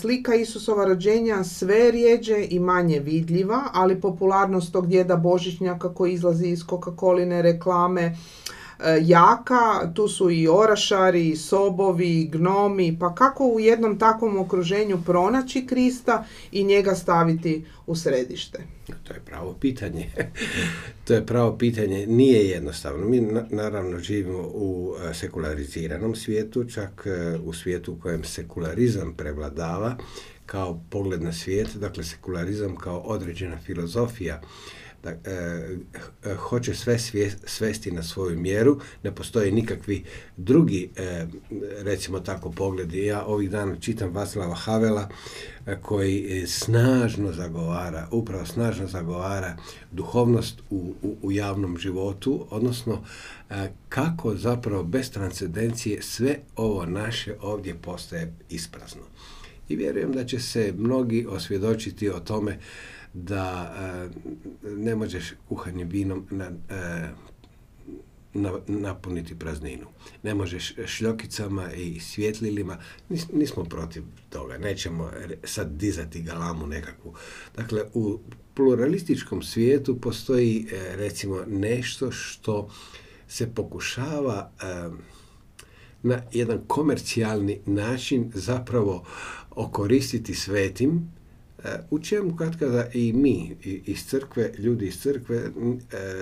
slika 0.00 0.34
Isusova 0.34 0.84
rođenja 0.84 1.44
sve 1.44 1.90
rijeđe 1.90 2.46
i 2.50 2.58
manje 2.58 2.98
vidljiva, 2.98 3.62
ali 3.72 4.00
popularnost 4.00 4.72
tog 4.72 4.86
djeda 4.86 5.16
Božićnjaka 5.16 5.94
koji 5.94 6.12
izlazi 6.12 6.48
iz 6.48 6.64
Coca-Coline 6.64 7.42
reklame 7.42 8.02
e, 8.02 8.14
jaka, 9.02 9.92
tu 9.94 10.08
su 10.08 10.30
i 10.30 10.48
orašari, 10.48 11.36
sobovi, 11.36 12.28
gnomi, 12.32 12.96
pa 13.00 13.14
kako 13.14 13.46
u 13.46 13.60
jednom 13.60 13.98
takvom 13.98 14.38
okruženju 14.38 14.98
pronaći 15.06 15.66
Krista 15.66 16.24
i 16.52 16.64
njega 16.64 16.94
staviti 16.94 17.64
u 17.86 17.96
središte? 17.96 18.58
To 19.04 19.14
je 19.14 19.20
pravo 19.20 19.56
pitanje. 19.60 20.10
to 21.04 21.14
je 21.14 21.26
pravo 21.26 21.58
pitanje. 21.58 22.06
Nije 22.06 22.48
jednostavno. 22.48 23.08
Mi 23.08 23.20
naravno 23.50 23.98
živimo 23.98 24.42
u 24.54 24.94
e, 25.10 25.14
sekulariziranom 25.14 26.14
svijetu, 26.14 26.64
čak 26.64 27.06
e, 27.06 27.38
u 27.38 27.52
svijetu 27.52 27.92
u 27.92 28.00
kojem 28.02 28.24
sekularizam 28.24 29.14
prevladava 29.16 29.96
kao 30.46 30.80
pogled 30.90 31.22
na 31.22 31.32
svijet, 31.32 31.76
dakle 31.76 32.04
sekularizam 32.04 32.76
kao 32.76 32.98
određena 32.98 33.58
filozofija 33.58 34.40
da, 35.02 35.10
e, 35.10 35.76
e, 36.24 36.34
hoće 36.34 36.74
sve 36.74 36.98
svesti 37.44 37.90
na 37.90 38.02
svoju 38.02 38.38
mjeru, 38.38 38.80
ne 39.02 39.14
postoje 39.14 39.52
nikakvi 39.52 40.04
drugi, 40.36 40.90
e, 40.96 41.26
recimo 41.82 42.20
tako, 42.20 42.50
pogledi. 42.50 43.06
Ja 43.06 43.24
ovih 43.24 43.50
dana 43.50 43.76
čitam 43.80 44.10
Vaslava 44.14 44.54
Havela 44.54 45.08
koji 45.82 46.44
snažno 46.46 47.32
zagovara, 47.32 48.08
upravo 48.10 48.46
snažno 48.46 48.86
zagovara 48.86 49.56
duhovnost 49.92 50.60
u, 50.70 50.94
u, 51.02 51.16
u 51.22 51.32
javnom 51.32 51.78
životu, 51.78 52.46
odnosno 52.50 53.04
kako 53.88 54.36
zapravo 54.36 54.84
bez 54.84 55.10
transcendencije 55.10 56.02
sve 56.02 56.36
ovo 56.56 56.86
naše 56.86 57.34
ovdje 57.40 57.74
postaje 57.74 58.34
isprazno. 58.50 59.02
I 59.68 59.76
vjerujem 59.76 60.12
da 60.12 60.24
će 60.24 60.40
se 60.40 60.74
mnogi 60.78 61.26
osvjedočiti 61.28 62.10
o 62.10 62.20
tome 62.20 62.58
da 63.14 63.74
e, 63.76 64.68
ne 64.68 64.94
možeš 64.94 65.32
kuhanjem 65.48 65.88
vinom 65.88 66.26
na, 66.30 66.50
e, 66.70 67.08
napuniti 68.66 69.38
prazninu. 69.38 69.86
Ne 70.22 70.34
možeš 70.34 70.74
šljokicama 70.86 71.72
i 71.72 72.00
svjetlilima, 72.00 72.78
nismo 73.32 73.64
protiv 73.64 74.02
toga, 74.28 74.58
nećemo 74.58 75.10
sad 75.44 75.70
dizati 75.70 76.22
galamu 76.22 76.66
nekakvu. 76.66 77.14
Dakle, 77.56 77.82
u 77.94 78.18
pluralističkom 78.54 79.42
svijetu 79.42 80.00
postoji 80.00 80.66
e, 80.72 80.96
recimo 80.96 81.44
nešto 81.46 82.10
što 82.10 82.70
se 83.28 83.54
pokušava 83.54 84.50
na 86.02 86.22
jedan 86.32 86.60
komercijalni 86.66 87.60
način 87.66 88.30
zapravo 88.34 89.04
okoristiti 89.50 90.34
svetim 90.34 91.12
u 91.90 91.98
čemu 91.98 92.36
kad 92.36 92.58
kada 92.58 92.86
i 92.92 93.12
mi 93.12 93.56
iz 93.62 94.06
crkve, 94.06 94.52
ljudi 94.58 94.86
iz 94.86 95.00
crkve 95.00 95.36
e, 95.36 95.50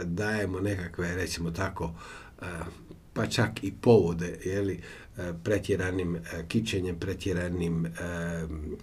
dajemo 0.04 0.60
nekakve, 0.60 1.16
recimo 1.16 1.50
tako, 1.50 1.94
e, 2.42 2.44
pa 3.12 3.26
čak 3.26 3.64
i 3.64 3.72
povode, 3.72 4.38
jeli, 4.44 4.80
e, 5.16 5.32
pretjeranim 5.44 6.16
kićenjem, 6.48 6.98
pretjeranim 6.98 7.86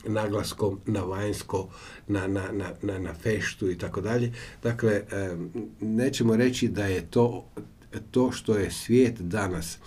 naglaskom 0.07 0.79
na 0.85 1.01
vanjsko, 1.01 1.69
na, 2.07 2.27
na, 2.27 2.51
na, 2.81 2.99
na 2.99 3.13
feštu 3.13 3.71
i 3.71 3.77
tako 3.77 4.01
dalje. 4.01 4.33
Dakle, 4.63 5.01
nećemo 5.79 6.35
reći 6.35 6.67
da 6.67 6.85
je 6.85 7.01
to, 7.09 7.51
to 8.11 8.31
što 8.31 8.57
je 8.57 8.71
svijet 8.71 9.21
danas 9.21 9.77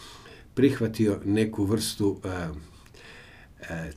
prihvatio 0.55 1.21
neku 1.25 1.65
vrstu 1.65 2.21
E, 2.25 2.49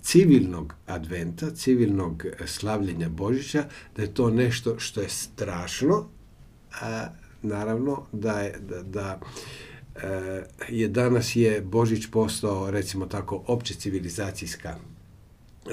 civilnog 0.01 0.73
adventa, 0.85 1.51
civilnog 1.51 2.25
slavljenja 2.45 3.09
Božića, 3.09 3.65
da 3.95 4.01
je 4.01 4.13
to 4.13 4.29
nešto 4.29 4.79
što 4.79 5.01
je 5.01 5.09
strašno, 5.09 6.09
a 6.81 7.07
naravno 7.41 8.05
da 8.11 8.39
je, 8.39 8.59
da, 8.59 8.83
da 8.83 9.19
e, 9.95 10.43
je 10.69 10.87
danas 10.87 11.35
je 11.35 11.61
Božić 11.61 12.05
postao 12.11 12.71
recimo 12.71 13.05
tako 13.05 13.43
opće 13.47 13.73
civilizacijska 13.73 14.75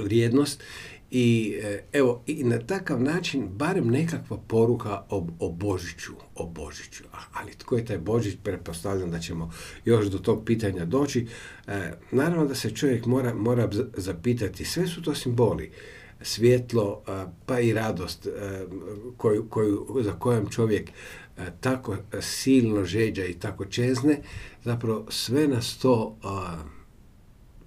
vrijednost 0.03 0.63
i 1.11 1.59
e, 1.63 1.85
evo, 1.93 2.23
i 2.27 2.45
na 2.45 2.59
takav 2.59 3.03
način 3.03 3.49
barem 3.49 3.91
nekakva 3.91 4.39
poruka 4.49 5.03
o, 5.11 5.27
o 5.39 5.51
Božiću, 5.51 6.13
o 6.35 6.47
Božiću. 6.47 7.05
Ali 7.33 7.53
tko 7.53 7.77
je 7.77 7.85
taj 7.85 7.99
Božić? 7.99 8.37
Pretpostavljam 8.43 9.11
da 9.11 9.19
ćemo 9.19 9.53
još 9.85 10.07
do 10.07 10.19
tog 10.19 10.45
pitanja 10.45 10.85
doći. 10.85 11.27
E, 11.67 11.93
naravno 12.11 12.47
da 12.47 12.55
se 12.55 12.71
čovjek 12.71 13.07
mora, 13.07 13.35
mora 13.35 13.71
zapitati, 13.97 14.65
sve 14.65 14.87
su 14.87 15.03
to 15.03 15.15
simboli. 15.15 15.71
Svjetlo, 16.23 17.03
pa 17.47 17.61
i 17.61 17.73
radost 17.73 18.29
koju, 19.17 19.47
koju, 19.49 19.87
za 20.01 20.13
kojom 20.13 20.51
čovjek 20.51 20.91
tako 21.61 21.97
silno 22.21 22.85
žeđa 22.85 23.25
i 23.25 23.35
tako 23.35 23.65
čezne, 23.65 24.21
zapravo 24.65 25.07
sve 25.11 25.49
nas 25.49 25.79
to 25.79 26.17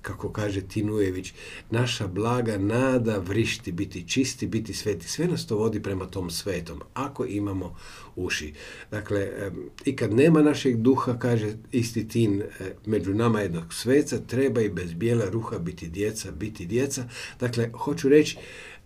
kako 0.01 0.31
kaže 0.31 0.61
Tinujević, 0.61 1.33
naša 1.69 2.07
blaga 2.07 2.57
nada 2.57 3.17
vrišti, 3.17 3.71
biti 3.71 4.07
čisti, 4.07 4.47
biti 4.47 4.73
sveti. 4.73 5.07
Sve 5.07 5.27
nas 5.27 5.47
to 5.47 5.57
vodi 5.57 5.83
prema 5.83 6.05
tom 6.05 6.29
svetom, 6.29 6.81
ako 6.93 7.25
imamo 7.25 7.75
uši. 8.15 8.53
Dakle, 8.91 9.51
i 9.85 9.95
kad 9.95 10.13
nema 10.13 10.41
našeg 10.41 10.77
duha, 10.77 11.19
kaže 11.19 11.53
isti 11.71 12.07
Tin, 12.07 12.41
e, 12.41 12.45
među 12.85 13.13
nama 13.13 13.41
jednog 13.41 13.73
sveca, 13.73 14.17
treba 14.27 14.61
i 14.61 14.69
bez 14.69 14.93
bijela 14.93 15.25
ruha 15.29 15.59
biti 15.59 15.87
djeca, 15.87 16.31
biti 16.31 16.65
djeca. 16.65 17.05
Dakle, 17.39 17.69
hoću 17.73 18.09
reći, 18.09 18.37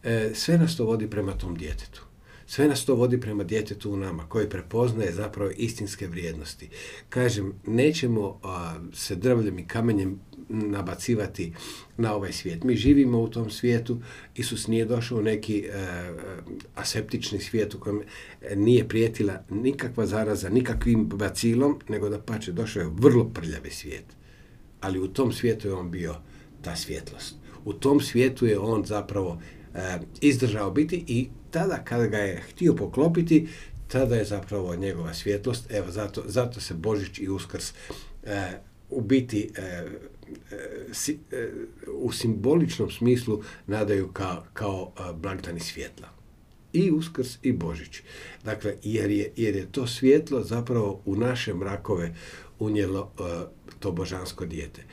e, 0.03 0.31
sve 0.33 0.57
nas 0.57 0.77
to 0.77 0.85
vodi 0.85 1.09
prema 1.09 1.31
tom 1.31 1.55
djetetu. 1.55 2.01
Sve 2.47 2.67
nas 2.67 2.85
to 2.85 2.95
vodi 2.95 3.21
prema 3.21 3.43
djetetu 3.43 3.91
u 3.91 3.97
nama, 3.97 4.29
koji 4.29 4.49
prepoznaje 4.49 5.11
zapravo 5.11 5.51
istinske 5.57 6.07
vrijednosti. 6.07 6.69
Kažem, 7.09 7.53
nećemo 7.67 8.39
se 8.93 9.15
drvljem 9.15 9.59
i 9.59 9.67
kamenjem 9.67 10.19
nabacivati 10.49 11.53
na 11.97 12.15
ovaj 12.15 12.33
svijet. 12.33 12.63
Mi 12.63 12.75
živimo 12.75 13.19
u 13.19 13.27
tom 13.27 13.49
svijetu, 13.49 14.01
Isus 14.35 14.67
nije 14.67 14.85
došao 14.85 15.17
u 15.17 15.21
neki 15.21 15.59
e, 15.59 15.71
aseptični 16.75 17.39
svijet 17.39 17.73
u 17.73 17.79
kojem 17.79 18.01
nije 18.55 18.87
prijetila 18.87 19.43
nikakva 19.49 20.05
zaraza, 20.05 20.49
nikakvim 20.49 21.07
bacilom, 21.07 21.79
nego 21.89 22.09
da 22.09 22.19
pače 22.19 22.51
došao 22.51 22.81
je 22.81 22.91
vrlo 22.93 23.29
prljavi 23.29 23.71
svijet. 23.71 24.05
Ali 24.81 24.99
u 24.99 25.07
tom 25.07 25.31
svijetu 25.31 25.67
je 25.67 25.73
on 25.73 25.91
bio 25.91 26.15
ta 26.61 26.75
svjetlost. 26.75 27.35
U 27.65 27.73
tom 27.73 28.01
svijetu 28.01 28.45
je 28.45 28.59
on 28.59 28.85
zapravo 28.85 29.41
e, 29.73 29.99
izdržao 30.21 30.71
biti 30.71 31.03
i 31.07 31.27
tada 31.51 31.83
kada 31.83 32.07
ga 32.07 32.17
je 32.17 32.41
htio 32.41 32.75
poklopiti, 32.75 33.47
tada 33.87 34.15
je 34.15 34.25
zapravo 34.25 34.75
njegova 34.75 35.13
svjetlost. 35.13 35.71
Evo, 35.71 35.91
zato, 35.91 36.23
zato 36.25 36.59
se 36.59 36.73
Božić 36.73 37.19
i 37.19 37.29
Uskrs 37.29 37.73
e, 38.23 38.51
u 38.89 39.01
biti 39.01 39.49
e, 39.55 39.85
e, 40.51 41.51
u 41.91 42.11
simboličnom 42.11 42.91
smislu 42.91 43.43
nadaju 43.67 44.07
kao, 44.07 44.43
kao 44.53 44.91
blagdani 45.21 45.59
svjetla. 45.59 46.07
I 46.73 46.91
Uskrs 46.91 47.37
i 47.41 47.53
Božić. 47.53 48.01
Dakle, 48.43 48.75
jer 48.83 49.11
je, 49.11 49.31
jer 49.35 49.55
je 49.55 49.71
to 49.71 49.87
svjetlo 49.87 50.43
zapravo 50.43 51.01
u 51.05 51.15
naše 51.15 51.53
mrakove 51.53 52.15
unijelo 52.59 53.11
to 53.79 53.91
božansko 53.91 54.45
dijete. 54.45 54.83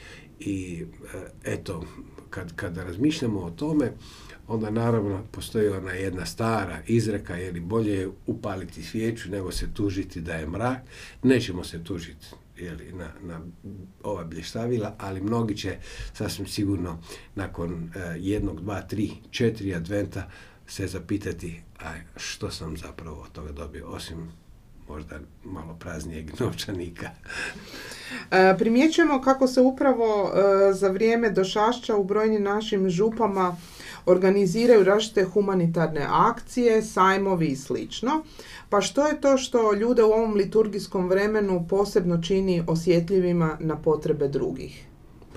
I 0.40 0.84
eto, 1.44 1.84
kad, 2.30 2.56
kada 2.56 2.84
razmišljamo 2.84 3.40
o 3.40 3.50
tome, 3.50 3.92
onda 4.48 4.70
naravno 4.70 5.24
postoji 5.32 5.68
ona 5.68 5.92
jedna 5.92 6.26
stara 6.26 6.82
izreka, 6.86 7.34
je 7.34 7.52
bolje 7.52 7.92
je 7.92 8.10
upaliti 8.26 8.82
svijeću 8.82 9.30
nego 9.30 9.52
se 9.52 9.68
tužiti 9.74 10.20
da 10.20 10.34
je 10.34 10.46
mrak. 10.46 10.78
Nećemo 11.22 11.64
se 11.64 11.84
tužiti 11.84 12.26
jeli, 12.64 12.92
na, 12.92 13.08
na 13.22 13.40
ova 14.02 14.24
blještavila, 14.24 14.94
ali 14.98 15.20
mnogi 15.20 15.56
će 15.56 15.76
sasvim 16.12 16.46
sigurno 16.46 16.98
nakon 17.34 17.72
uh, 17.72 17.90
jednog, 18.16 18.60
dva, 18.60 18.82
tri, 18.82 19.10
četiri 19.30 19.74
adventa 19.74 20.30
se 20.66 20.86
zapitati 20.86 21.62
a 21.84 21.92
što 22.16 22.50
sam 22.50 22.76
zapravo 22.76 23.22
od 23.22 23.32
toga 23.32 23.52
dobio, 23.52 23.86
osim 23.86 24.32
možda 24.88 25.18
malo 25.44 25.76
praznijeg 25.80 26.30
novčanika. 26.40 27.10
E, 28.30 28.54
primjećujemo 28.58 29.20
kako 29.20 29.46
se 29.46 29.60
upravo 29.60 30.32
e, 30.34 30.72
za 30.72 30.88
vrijeme 30.88 31.30
došašća 31.30 31.96
u 31.96 32.04
brojnim 32.04 32.42
našim 32.42 32.90
župama 32.90 33.56
organiziraju 34.06 34.84
različite 34.84 35.24
humanitarne 35.24 36.06
akcije, 36.10 36.82
sajmovi 36.82 37.46
i 37.46 37.56
slično. 37.56 38.24
Pa 38.72 38.80
što 38.80 39.06
je 39.06 39.20
to 39.20 39.36
što 39.36 39.72
ljude 39.74 40.02
u 40.02 40.12
ovom 40.12 40.34
liturgijskom 40.34 41.08
vremenu 41.08 41.66
posebno 41.68 42.22
čini 42.22 42.62
osjetljivima 42.66 43.56
na 43.60 43.76
potrebe 43.76 44.28
drugih? 44.28 44.86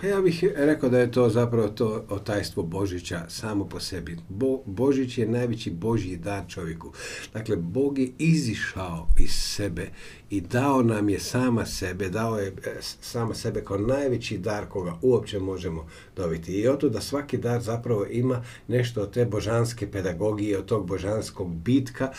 Pa 0.01 0.07
ja 0.07 0.21
bih 0.21 0.43
rekao 0.55 0.89
da 0.89 0.99
je 0.99 1.11
to 1.11 1.29
zapravo 1.29 1.67
to 1.67 2.05
otajstvo 2.09 2.63
Božića 2.63 3.25
samo 3.29 3.65
po 3.65 3.79
sebi. 3.79 4.17
Bo, 4.29 4.61
Božić 4.65 5.17
je 5.17 5.27
najveći 5.27 5.71
Božji 5.71 6.17
dar 6.17 6.43
čovjeku. 6.47 6.91
Dakle, 7.33 7.55
Bog 7.55 7.99
je 7.99 8.11
izišao 8.17 9.07
iz 9.19 9.31
sebe 9.31 9.89
i 10.29 10.41
dao 10.41 10.83
nam 10.83 11.09
je 11.09 11.19
sama 11.19 11.65
sebe, 11.65 12.09
dao 12.09 12.39
je 12.39 12.47
e, 12.47 12.77
sama 12.81 13.33
sebe 13.33 13.63
kao 13.63 13.77
najveći 13.77 14.37
dar 14.37 14.65
koga 14.65 14.97
uopće 15.01 15.39
možemo 15.39 15.87
dobiti. 16.15 16.51
I 16.51 16.67
oto 16.67 16.89
da 16.89 17.01
svaki 17.01 17.37
dar 17.37 17.61
zapravo 17.61 18.05
ima 18.05 18.43
nešto 18.67 19.01
od 19.01 19.13
te 19.13 19.25
božanske 19.25 19.91
pedagogije, 19.91 20.57
od 20.57 20.65
tog 20.65 20.87
božanskog 20.87 21.55
bitka 21.55 22.11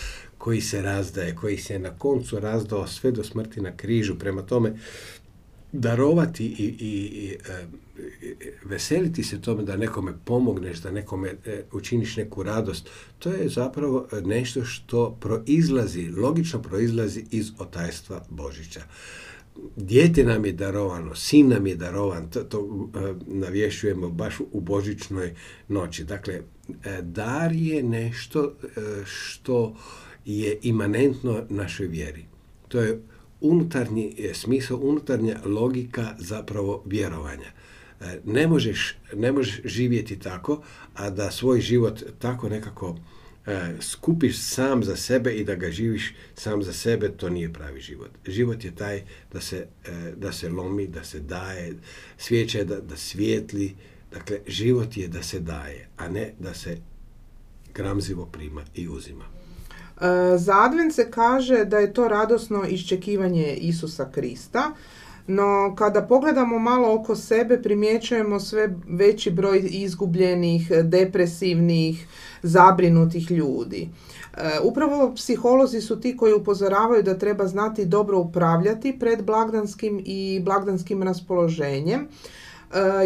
koji 0.46 0.60
se 0.60 0.82
razdaje, 0.82 1.34
koji 1.34 1.58
se 1.58 1.78
na 1.78 1.90
koncu 1.98 2.40
razdao 2.40 2.86
sve 2.86 3.10
do 3.12 3.24
smrti 3.24 3.60
na 3.60 3.76
križu. 3.76 4.14
Prema 4.18 4.42
tome, 4.42 4.76
darovati 5.72 6.46
i, 6.46 6.64
i, 6.80 7.36
e, 7.48 7.66
veseliti 8.64 9.24
se 9.24 9.40
tome 9.40 9.62
da 9.62 9.76
nekome 9.76 10.12
pomogneš, 10.24 10.78
da 10.78 10.90
nekome 10.90 11.34
e, 11.46 11.62
učiniš 11.72 12.16
neku 12.16 12.42
radost, 12.42 12.88
to 13.18 13.30
je 13.30 13.48
zapravo 13.48 14.08
nešto 14.24 14.64
što 14.64 15.18
proizlazi, 15.20 16.08
logično 16.08 16.62
proizlazi 16.62 17.24
iz 17.30 17.50
otajstva 17.58 18.24
Božića. 18.30 18.82
Dijete 19.76 20.24
nam 20.24 20.44
je 20.44 20.52
darovano, 20.52 21.14
sin 21.14 21.48
nam 21.48 21.66
je 21.66 21.76
darovan, 21.76 22.30
to, 22.30 22.44
to 22.44 22.88
e, 22.94 23.14
navješujemo 23.26 24.08
baš 24.08 24.40
u 24.52 24.60
božićnoj 24.60 25.34
noći. 25.68 26.04
Dakle, 26.04 26.40
dar 27.02 27.52
je 27.52 27.82
nešto 27.82 28.54
što 29.04 29.74
je 30.26 30.58
imanentno 30.62 31.44
našoj 31.48 31.86
vjeri. 31.86 32.24
To 32.68 32.80
je 32.80 33.00
unutarnji 33.40 34.16
smisao, 34.34 34.78
unutarnja 34.78 35.40
logika 35.44 36.14
zapravo 36.18 36.82
vjerovanja. 36.86 37.52
E, 38.00 38.20
ne 38.24 38.46
možeš, 38.46 38.96
ne 39.14 39.32
možeš 39.32 39.60
živjeti 39.64 40.18
tako, 40.18 40.62
a 40.94 41.10
da 41.10 41.30
svoj 41.30 41.60
život 41.60 42.02
tako 42.18 42.48
nekako 42.48 42.96
e, 43.46 43.74
skupiš 43.80 44.38
sam 44.38 44.84
za 44.84 44.96
sebe 44.96 45.32
i 45.32 45.44
da 45.44 45.54
ga 45.54 45.70
živiš 45.70 46.14
sam 46.34 46.62
za 46.62 46.72
sebe, 46.72 47.08
to 47.08 47.28
nije 47.28 47.52
pravi 47.52 47.80
život. 47.80 48.10
Život 48.26 48.64
je 48.64 48.74
taj 48.74 49.02
da 49.32 49.40
se, 49.40 49.66
e, 49.84 50.12
da 50.16 50.32
se 50.32 50.48
lomi, 50.48 50.86
da 50.86 51.04
se 51.04 51.20
daje, 51.20 51.74
svijeća 52.18 52.58
je 52.58 52.64
da, 52.64 52.80
da 52.80 52.96
svijetli, 52.96 53.74
dakle 54.12 54.38
život 54.46 54.96
je 54.96 55.08
da 55.08 55.22
se 55.22 55.40
daje, 55.40 55.88
a 55.96 56.08
ne 56.08 56.32
da 56.38 56.54
se 56.54 56.76
gramzivo 57.74 58.26
prima 58.26 58.64
i 58.74 58.88
uzima. 58.88 59.35
E, 60.00 60.38
za 60.38 60.54
advent 60.64 60.94
se 60.94 61.10
kaže 61.10 61.64
da 61.64 61.78
je 61.78 61.92
to 61.92 62.08
radosno 62.08 62.64
iščekivanje 62.68 63.54
Isusa 63.54 64.10
Krista, 64.12 64.70
no 65.26 65.74
kada 65.78 66.02
pogledamo 66.02 66.58
malo 66.58 66.94
oko 66.94 67.16
sebe 67.16 67.62
primjećujemo 67.62 68.40
sve 68.40 68.74
veći 68.88 69.30
broj 69.30 69.68
izgubljenih, 69.70 70.70
depresivnih, 70.82 72.06
zabrinutih 72.42 73.30
ljudi. 73.30 73.88
E, 74.34 74.60
upravo 74.62 75.14
psiholozi 75.14 75.80
su 75.80 76.00
ti 76.00 76.16
koji 76.16 76.34
upozoravaju 76.34 77.02
da 77.02 77.18
treba 77.18 77.46
znati 77.46 77.84
dobro 77.84 78.18
upravljati 78.18 78.98
pred 78.98 79.24
blagdanskim 79.24 80.02
i 80.04 80.40
blagdanskim 80.44 81.02
raspoloženjem 81.02 82.08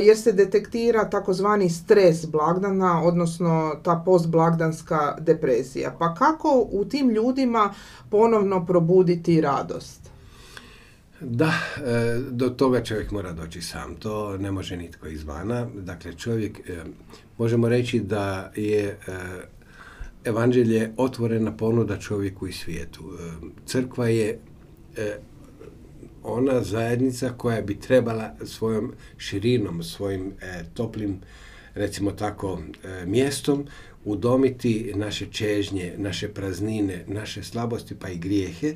jer 0.03 0.17
se 0.17 0.33
detektira 0.33 1.11
takozvani 1.11 1.71
stres 1.71 2.27
blagdana, 2.27 3.03
odnosno 3.03 3.75
ta 3.83 4.03
postblagdanska 4.05 5.17
depresija. 5.21 5.97
Pa 5.99 6.15
kako 6.15 6.67
u 6.71 6.85
tim 6.85 7.11
ljudima 7.11 7.75
ponovno 8.11 8.67
probuditi 8.67 9.41
radost? 9.41 10.11
Da, 11.21 11.53
e, 11.87 12.19
do 12.31 12.49
toga 12.49 12.85
čovjek 12.85 13.11
mora 13.11 13.33
doći 13.33 13.63
sam. 13.63 13.95
To 13.95 14.37
ne 14.37 14.51
može 14.51 14.77
nitko 14.77 15.09
izvana. 15.09 15.67
Dakle, 15.75 16.13
čovjek, 16.13 16.69
e, 16.69 16.83
možemo 17.39 17.69
reći 17.69 18.01
da 18.01 18.53
je 18.57 18.99
evanđelje 20.25 20.93
otvorena 20.97 21.57
ponuda 21.57 21.99
čovjeku 21.99 22.47
i 22.47 22.53
svijetu. 22.53 23.05
Crkva 23.67 24.09
je 24.09 24.39
ona 26.23 26.63
zajednica 26.63 27.33
koja 27.37 27.63
bi 27.63 27.81
trebala 27.81 28.35
svojom 28.45 28.93
širinom, 29.17 29.83
svojim 29.83 30.33
e, 30.41 30.65
toplim, 30.75 31.21
recimo 31.75 32.11
tako, 32.13 32.61
e, 32.85 33.07
mjestom 33.07 33.67
udomiti 34.05 34.93
naše 34.97 35.27
čežnje, 35.27 35.95
naše 35.97 36.29
praznine, 36.29 37.05
naše 37.09 37.43
slabosti 37.43 37.95
pa 37.95 38.09
i 38.09 38.19
grijehe. 38.19 38.75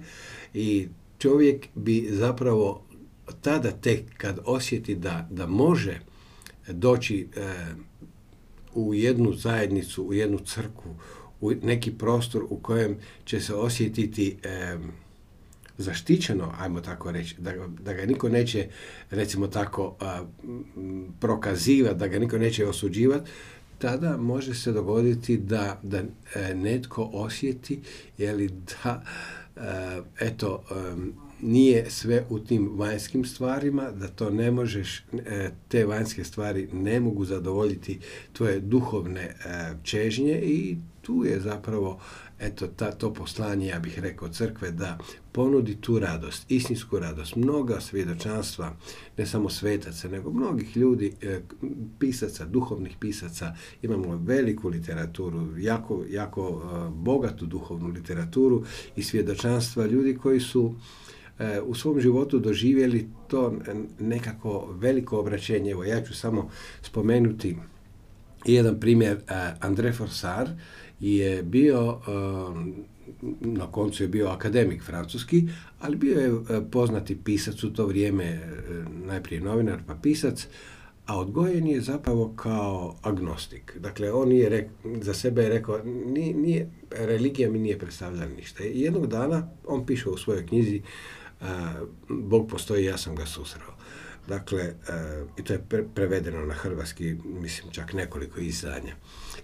I 0.54 0.88
čovjek 1.18 1.66
bi 1.74 2.08
zapravo 2.10 2.82
tada 3.40 3.70
tek 3.70 4.00
kad 4.16 4.38
osjeti 4.44 4.94
da, 4.94 5.28
da 5.30 5.46
može 5.46 6.00
doći 6.68 7.28
e, 7.36 7.40
u 8.74 8.94
jednu 8.94 9.32
zajednicu, 9.32 10.04
u 10.04 10.14
jednu 10.14 10.38
crku, 10.38 10.88
u 11.40 11.50
neki 11.50 11.92
prostor 11.92 12.44
u 12.48 12.56
kojem 12.56 12.96
će 13.24 13.40
se 13.40 13.54
osjetiti 13.54 14.36
zaštićeno, 15.78 16.52
ajmo 16.58 16.80
tako 16.80 17.12
reći, 17.12 17.34
da, 17.38 17.52
da 17.82 17.92
ga 17.92 18.06
niko 18.06 18.28
neće, 18.28 18.68
recimo 19.10 19.46
tako, 19.46 19.96
prokazivati, 21.20 21.98
da 21.98 22.08
ga 22.08 22.18
niko 22.18 22.38
neće 22.38 22.66
osuđivati, 22.66 23.30
tada 23.78 24.16
može 24.16 24.54
se 24.54 24.72
dogoditi 24.72 25.36
da, 25.36 25.80
da 25.82 25.98
e, 25.98 26.54
netko 26.54 27.10
osjeti, 27.12 27.80
li 28.18 28.48
da, 28.48 29.02
e, 29.56 30.00
eto, 30.20 30.64
nije 31.40 31.90
sve 31.90 32.24
u 32.28 32.38
tim 32.38 32.70
vanjskim 32.74 33.24
stvarima, 33.24 33.90
da 33.90 34.08
to 34.08 34.30
ne 34.30 34.50
možeš, 34.50 35.04
e, 35.26 35.50
te 35.68 35.86
vanjske 35.86 36.24
stvari 36.24 36.68
ne 36.72 37.00
mogu 37.00 37.24
zadovoljiti 37.24 37.98
tvoje 38.32 38.60
duhovne 38.60 39.34
čežnje 39.82 40.40
i 40.42 40.76
tu 41.02 41.24
je 41.24 41.40
zapravo 41.40 42.00
eto 42.46 42.66
ta, 42.66 42.92
to 42.92 43.14
poslanje, 43.14 43.66
ja 43.66 43.78
bih 43.78 43.98
rekao, 43.98 44.28
crkve 44.28 44.70
da 44.70 44.98
ponudi 45.32 45.76
tu 45.80 45.98
radost, 45.98 46.44
istinsku 46.48 46.98
radost. 46.98 47.36
Mnoga 47.36 47.80
svjedočanstva, 47.80 48.76
ne 49.16 49.26
samo 49.26 49.50
svetaca, 49.50 50.08
nego 50.08 50.30
mnogih 50.30 50.76
ljudi, 50.76 51.12
e, 51.22 51.40
pisaca, 51.98 52.44
duhovnih 52.44 52.96
pisaca, 53.00 53.54
imamo 53.82 54.16
veliku 54.16 54.68
literaturu, 54.68 55.58
jako, 55.58 56.04
jako 56.08 56.62
e, 56.64 56.90
bogatu 56.90 57.46
duhovnu 57.46 57.88
literaturu 57.88 58.64
i 58.96 59.02
svjedočanstva 59.02 59.86
ljudi 59.86 60.16
koji 60.16 60.40
su 60.40 60.74
e, 61.38 61.60
u 61.60 61.74
svom 61.74 62.00
životu 62.00 62.38
doživjeli 62.38 63.08
to 63.28 63.54
nekako 63.98 64.74
veliko 64.78 65.18
obraćenje. 65.18 65.70
Evo, 65.70 65.84
ja 65.84 66.02
ću 66.02 66.14
samo 66.14 66.50
spomenuti 66.82 67.56
jedan 68.44 68.80
primjer 68.80 69.20
André 69.60 69.96
Forsar, 69.96 70.48
je 71.04 71.42
bio, 71.42 72.00
um, 72.08 72.74
na 73.40 73.66
koncu 73.72 74.04
je 74.04 74.08
bio 74.08 74.28
akademik 74.28 74.82
francuski, 74.82 75.48
ali 75.80 75.96
bio 75.96 76.20
je 76.20 76.32
uh, 76.32 76.42
poznati 76.70 77.18
pisac 77.24 77.64
u 77.64 77.72
to 77.72 77.86
vrijeme, 77.86 78.40
uh, 78.40 79.06
najprije 79.06 79.40
novinar 79.40 79.80
pa 79.86 79.94
pisac, 79.94 80.46
a 81.06 81.18
odgojen 81.18 81.66
je 81.66 81.80
zapravo 81.80 82.32
kao 82.36 82.96
agnostik. 83.02 83.76
Dakle, 83.78 84.12
on 84.12 84.32
je 84.32 84.70
za 85.00 85.14
sebe 85.14 85.42
je 85.42 85.48
rekao, 85.48 85.80
nije, 85.84 86.34
nije, 86.34 86.70
religija 86.90 87.50
mi 87.50 87.58
nije 87.58 87.78
predstavljala 87.78 88.26
ništa. 88.36 88.62
Jednog 88.64 89.06
dana 89.06 89.48
on 89.66 89.86
piše 89.86 90.08
u 90.08 90.16
svojoj 90.16 90.46
knjizi 90.46 90.82
uh, 91.40 91.46
Bog 92.08 92.48
postoji, 92.48 92.84
ja 92.84 92.96
sam 92.96 93.16
ga 93.16 93.26
susreo. 93.26 93.73
Dakle, 94.28 94.74
i 95.38 95.44
to 95.44 95.52
je 95.52 95.64
prevedeno 95.94 96.46
na 96.46 96.54
hrvatski, 96.54 97.16
mislim 97.24 97.72
čak 97.72 97.92
nekoliko 97.92 98.40
izdanja. 98.40 98.94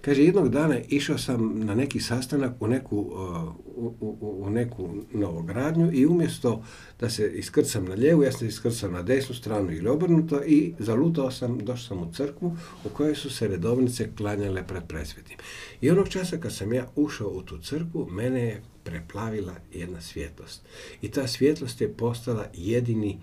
Kaže, 0.01 0.23
jednog 0.23 0.49
dana 0.49 0.79
išao 0.87 1.17
sam 1.17 1.59
na 1.59 1.75
neki 1.75 1.99
sastanak 1.99 2.51
u 2.59 2.67
neku, 2.67 2.99
uh, 2.99 3.55
u, 3.65 3.95
u, 3.99 4.43
u 4.45 4.49
neku 4.49 4.89
novogradnju 5.13 5.91
i 5.93 6.05
umjesto 6.05 6.63
da 6.99 7.09
se 7.09 7.31
iskrcam 7.33 7.85
na 7.85 7.93
lijevu, 7.93 8.23
ja 8.23 8.31
sam 8.31 8.47
iskrcam 8.47 8.91
na 8.91 9.01
desnu 9.01 9.35
stranu 9.35 9.71
ili 9.71 9.89
obrnuto 9.89 10.43
i 10.43 10.73
zalutao 10.79 11.31
sam, 11.31 11.57
došao 11.57 11.87
sam 11.87 12.09
u 12.09 12.13
crkvu 12.13 12.57
u 12.85 12.89
kojoj 12.89 13.15
su 13.15 13.29
se 13.29 13.47
redovnice 13.47 14.09
klanjale 14.17 14.67
pred 14.67 14.83
presvetim. 14.87 15.37
I 15.81 15.89
onog 15.89 16.09
časa 16.09 16.37
kad 16.37 16.55
sam 16.55 16.73
ja 16.73 16.87
ušao 16.95 17.29
u 17.29 17.41
tu 17.41 17.57
crkvu, 17.57 18.07
mene 18.11 18.41
je 18.43 18.61
preplavila 18.83 19.53
jedna 19.73 20.01
svjetlost. 20.01 20.61
I 21.01 21.11
ta 21.11 21.27
svjetlost 21.27 21.81
je 21.81 21.93
postala 21.93 22.45
jedini 22.53 23.19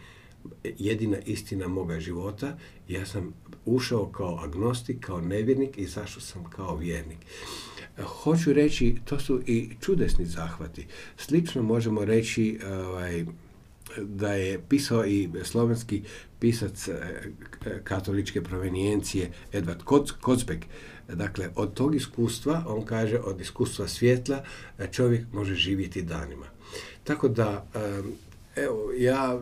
jedina 0.64 1.18
istina 1.26 1.68
moga 1.68 2.00
života. 2.00 2.58
Ja 2.88 3.06
sam 3.06 3.34
ušao 3.64 4.06
kao 4.06 4.40
agnostik, 4.44 5.00
kao 5.00 5.20
nevjernik 5.20 5.78
i 5.78 5.86
zašao 5.86 6.20
sam 6.20 6.44
kao 6.44 6.76
vjernik. 6.76 7.18
Hoću 8.04 8.52
reći, 8.52 8.96
to 9.04 9.18
su 9.20 9.40
i 9.46 9.70
čudesni 9.80 10.26
zahvati. 10.26 10.86
Slično 11.16 11.62
možemo 11.62 12.04
reći 12.04 12.58
ovaj, 12.66 13.24
da 14.02 14.32
je 14.32 14.60
pisao 14.68 15.06
i 15.06 15.28
slovenski 15.44 16.02
pisac 16.40 16.88
katoličke 17.84 18.42
provenijencije 18.42 19.32
Edvard 19.52 19.82
Kocbek. 20.20 20.66
Dakle, 21.08 21.50
od 21.56 21.74
tog 21.74 21.94
iskustva, 21.94 22.64
on 22.66 22.84
kaže, 22.84 23.18
od 23.18 23.40
iskustva 23.40 23.88
svjetla 23.88 24.44
čovjek 24.90 25.24
može 25.32 25.54
živjeti 25.54 26.02
danima. 26.02 26.46
Tako 27.04 27.28
da, 27.28 27.66
evo, 28.56 28.92
ja 28.98 29.40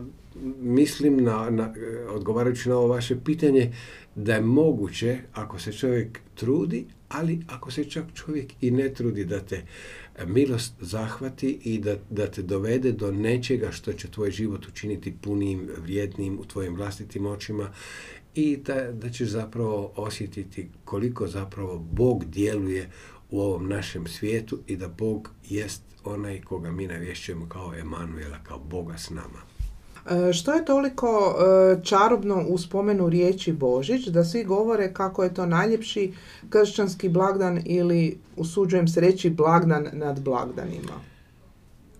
mislim, 0.59 1.23
na, 1.23 1.49
na, 1.49 1.73
odgovarajući 2.09 2.69
na 2.69 2.77
ovo 2.77 2.87
vaše 2.87 3.19
pitanje, 3.25 3.73
da 4.15 4.33
je 4.33 4.41
moguće, 4.41 5.19
ako 5.33 5.59
se 5.59 5.73
čovjek 5.73 6.19
trudi, 6.35 6.85
ali 7.09 7.39
ako 7.47 7.71
se 7.71 7.83
čak 7.83 8.05
čovjek 8.13 8.53
i 8.61 8.71
ne 8.71 8.93
trudi 8.93 9.25
da 9.25 9.39
te 9.39 9.63
milost 10.25 10.73
zahvati 10.81 11.59
i 11.63 11.79
da, 11.79 11.95
da 12.09 12.27
te 12.27 12.41
dovede 12.41 12.91
do 12.91 13.11
nečega 13.11 13.71
što 13.71 13.93
će 13.93 14.07
tvoj 14.07 14.31
život 14.31 14.67
učiniti 14.67 15.15
punim, 15.21 15.69
vrijednim 15.81 16.39
u 16.39 16.45
tvojim 16.45 16.75
vlastitim 16.75 17.25
očima 17.25 17.73
i 18.35 18.57
da, 18.57 18.91
da 18.91 19.09
ćeš 19.09 19.27
zapravo 19.27 19.93
osjetiti 19.95 20.69
koliko 20.85 21.27
zapravo 21.27 21.77
Bog 21.77 22.25
djeluje 22.25 22.89
u 23.29 23.41
ovom 23.41 23.67
našem 23.67 24.07
svijetu 24.07 24.59
i 24.67 24.75
da 24.75 24.87
Bog 24.87 25.31
jest 25.49 25.81
onaj 26.03 26.41
koga 26.41 26.71
mi 26.71 26.87
navješćujemo 26.87 27.49
kao 27.49 27.75
Emanuela, 27.75 28.37
kao 28.43 28.59
Boga 28.59 28.97
s 28.97 29.09
nama. 29.09 29.46
E, 30.09 30.33
što 30.33 30.53
je 30.53 30.65
toliko 30.65 31.35
e, 31.37 31.83
čarobno 31.83 32.45
u 32.47 32.57
spomenu 32.57 33.09
riječi 33.09 33.51
Božić 33.51 34.07
da 34.07 34.23
svi 34.23 34.43
govore 34.43 34.93
kako 34.93 35.23
je 35.23 35.33
to 35.33 35.45
najljepši 35.45 36.13
kršćanski 36.49 37.09
blagdan 37.09 37.61
ili 37.65 38.17
usuđujem 38.35 38.87
se 38.87 39.01
reći 39.01 39.29
blagdan 39.29 39.87
nad 39.93 40.19
blagdanima? 40.21 40.93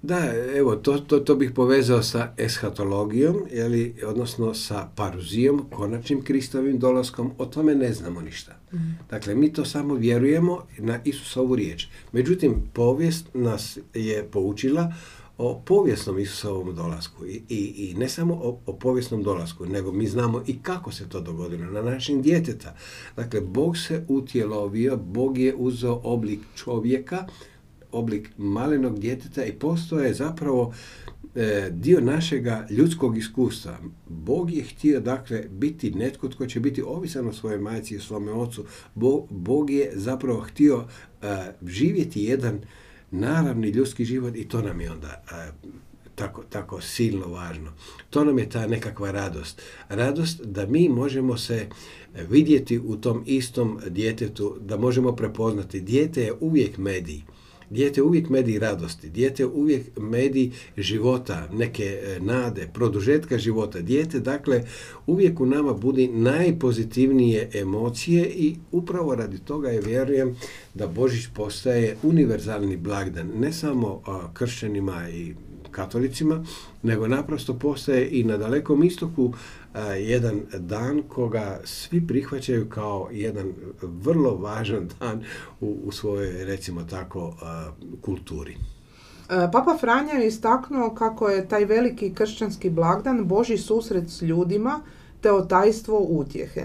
Da, 0.02 0.34
evo, 0.56 0.76
to, 0.76 0.98
to, 0.98 1.20
to 1.20 1.36
bih 1.36 1.52
povezao 1.56 2.04
sa 2.04 2.34
eshatologijom, 2.38 3.38
jeli, 3.52 3.96
odnosno 4.06 4.54
sa 4.54 4.88
paruzijom, 4.96 5.66
konačnim 5.76 6.24
Kristovim 6.24 6.80
dolaskom, 6.80 7.32
o 7.38 7.46
tome 7.46 7.76
ne 7.76 7.94
znamo 7.94 8.22
ništa. 8.22 8.56
Mhm. 8.74 8.90
Dakle, 9.10 9.36
mi 9.36 9.54
to 9.54 9.66
samo 9.66 9.96
vjerujemo 9.96 10.64
na 10.78 11.00
Isusovu 11.04 11.56
riječ. 11.56 11.88
Međutim, 12.12 12.54
povijest 12.74 13.26
nas 13.34 13.78
je 13.94 14.24
poučila 14.32 14.94
o 15.38 15.62
povijesnom 15.66 16.20
Isusovom 16.20 16.76
dolasku 16.76 17.26
I, 17.26 17.42
i, 17.50 17.90
i 17.90 17.94
ne 17.98 18.10
samo 18.10 18.34
o, 18.34 18.60
o, 18.66 18.74
povijesnom 18.74 19.24
dolasku, 19.24 19.66
nego 19.66 19.92
mi 19.92 20.08
znamo 20.08 20.44
i 20.48 20.60
kako 20.62 20.92
se 20.92 21.10
to 21.10 21.22
dogodilo 21.22 21.72
na 21.72 21.82
način 21.82 22.22
djeteta. 22.22 22.76
Dakle, 23.16 23.42
Bog 23.42 23.78
se 23.78 24.06
utjelovio, 24.08 24.98
Bog 24.98 25.38
je 25.38 25.56
uzeo 25.56 26.02
oblik 26.04 26.40
čovjeka, 26.56 27.28
oblik 27.92 28.30
malenog 28.38 29.00
djeteta 29.00 29.46
i 29.46 29.54
postoje 29.54 30.14
zapravo 30.14 30.74
e, 31.36 31.70
dio 31.72 32.02
našega 32.02 32.68
ljudskog 32.70 33.18
iskustva. 33.18 33.78
Bog 34.08 34.52
je 34.52 34.64
htio 34.64 35.00
dakle 35.00 35.44
biti 35.52 35.92
netko 35.92 36.28
tko 36.28 36.46
će 36.46 36.60
biti 36.60 36.82
ovisan 36.82 37.28
o 37.28 37.34
svojoj 37.34 37.60
majci 37.60 37.96
i 37.96 38.00
svome 38.00 38.32
ocu. 38.32 38.66
Bog, 38.96 39.28
Bog 39.30 39.70
je 39.70 39.92
zapravo 39.96 40.40
htio 40.40 40.84
e, 41.22 41.54
živjeti 41.66 42.24
jedan 42.24 42.62
naravni 43.12 43.70
ljudski 43.70 44.06
život 44.06 44.36
i 44.36 44.48
to 44.48 44.62
nam 44.62 44.82
je 44.82 44.92
onda 44.92 45.24
a, 45.32 45.48
tako, 46.16 46.44
tako 46.50 46.82
silno 46.82 47.28
važno. 47.28 47.72
To 48.10 48.24
nam 48.24 48.40
je 48.40 48.50
ta 48.50 48.68
nekakva 48.68 49.12
radost. 49.12 49.62
Radost 49.90 50.42
da 50.42 50.66
mi 50.66 50.90
možemo 50.90 51.38
se 51.38 51.68
vidjeti 52.30 52.80
u 52.80 52.98
tom 52.98 53.24
istom 53.26 53.80
djetetu, 53.88 54.58
da 54.62 54.78
možemo 54.78 55.16
prepoznati. 55.16 55.82
Dijete 55.82 56.22
je 56.22 56.34
uvijek 56.40 56.78
medij. 56.78 57.22
Dijete 57.70 58.02
uvijek 58.02 58.30
medij 58.30 58.60
radosti, 58.60 59.10
dijete 59.10 59.46
uvijek 59.46 59.84
medij 60.00 60.52
života, 60.78 61.50
neke 61.54 61.84
e, 61.84 62.20
nade, 62.20 62.70
produžetka 62.74 63.38
života. 63.38 63.82
Dijete, 63.82 64.20
dakle, 64.20 64.64
uvijek 65.08 65.40
u 65.40 65.46
nama 65.46 65.74
budi 65.74 66.08
najpozitivnije 66.08 67.50
emocije 67.54 68.30
i 68.30 68.56
upravo 68.72 69.16
radi 69.16 69.40
toga 69.40 69.70
je 69.70 69.82
vjerujem 69.82 70.36
da 70.74 70.88
Božić 70.88 71.28
postaje 71.36 71.98
univerzalni 72.04 72.78
blagdan, 72.78 73.32
ne 73.40 73.54
samo 73.54 74.02
kršćanima 74.34 75.10
i 75.10 75.34
katolicima, 75.72 76.46
nego 76.84 77.08
naprosto 77.08 77.54
postaje 77.54 78.10
i 78.10 78.24
na 78.24 78.38
dalekom 78.38 78.84
istoku 78.84 79.34
jedan 80.00 80.42
dan 80.60 81.04
koga 81.08 81.60
svi 81.64 82.08
prihvaćaju 82.08 82.70
kao 82.70 83.10
jedan 83.12 83.54
vrlo 83.82 84.36
važan 84.36 84.90
dan 85.00 85.24
u, 85.62 85.78
u 85.84 85.92
svojoj, 85.92 86.46
recimo 86.46 86.84
tako, 86.84 87.34
kulturi. 88.02 88.58
Papa 89.28 89.78
Franja 89.80 90.14
je 90.14 90.28
istaknuo 90.28 90.96
kako 90.96 91.30
je 91.30 91.48
taj 91.48 91.66
veliki 91.66 92.14
kršćanski 92.14 92.70
blagdan 92.70 93.26
Boži 93.26 93.58
susret 93.58 94.10
s 94.10 94.22
ljudima 94.22 94.82
te 95.22 95.32
otajstvo 95.32 96.00
utjehe. 96.00 96.64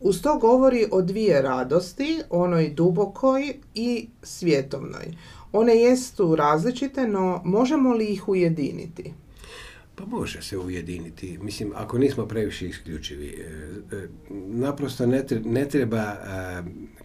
Uz 0.00 0.22
to 0.22 0.38
govori 0.38 0.86
o 0.90 1.02
dvije 1.02 1.42
radosti, 1.42 2.20
onoj 2.30 2.70
dubokoj 2.70 3.54
i 3.74 4.08
svjetovnoj. 4.22 5.16
One 5.56 5.76
jesu 5.76 6.36
različite, 6.36 7.08
no 7.08 7.42
možemo 7.44 7.92
li 7.92 8.06
ih 8.06 8.28
ujediniti? 8.28 9.12
Pa 9.94 10.06
može 10.06 10.42
se 10.42 10.58
ujediniti. 10.58 11.38
Mislim, 11.38 11.72
ako 11.74 11.98
nismo 11.98 12.26
previše 12.26 12.68
isključivi. 12.68 13.26
E, 13.26 13.96
e, 13.96 14.08
naprosto 14.48 15.06
ne 15.44 15.68
treba, 15.68 16.02
e, 16.02 16.16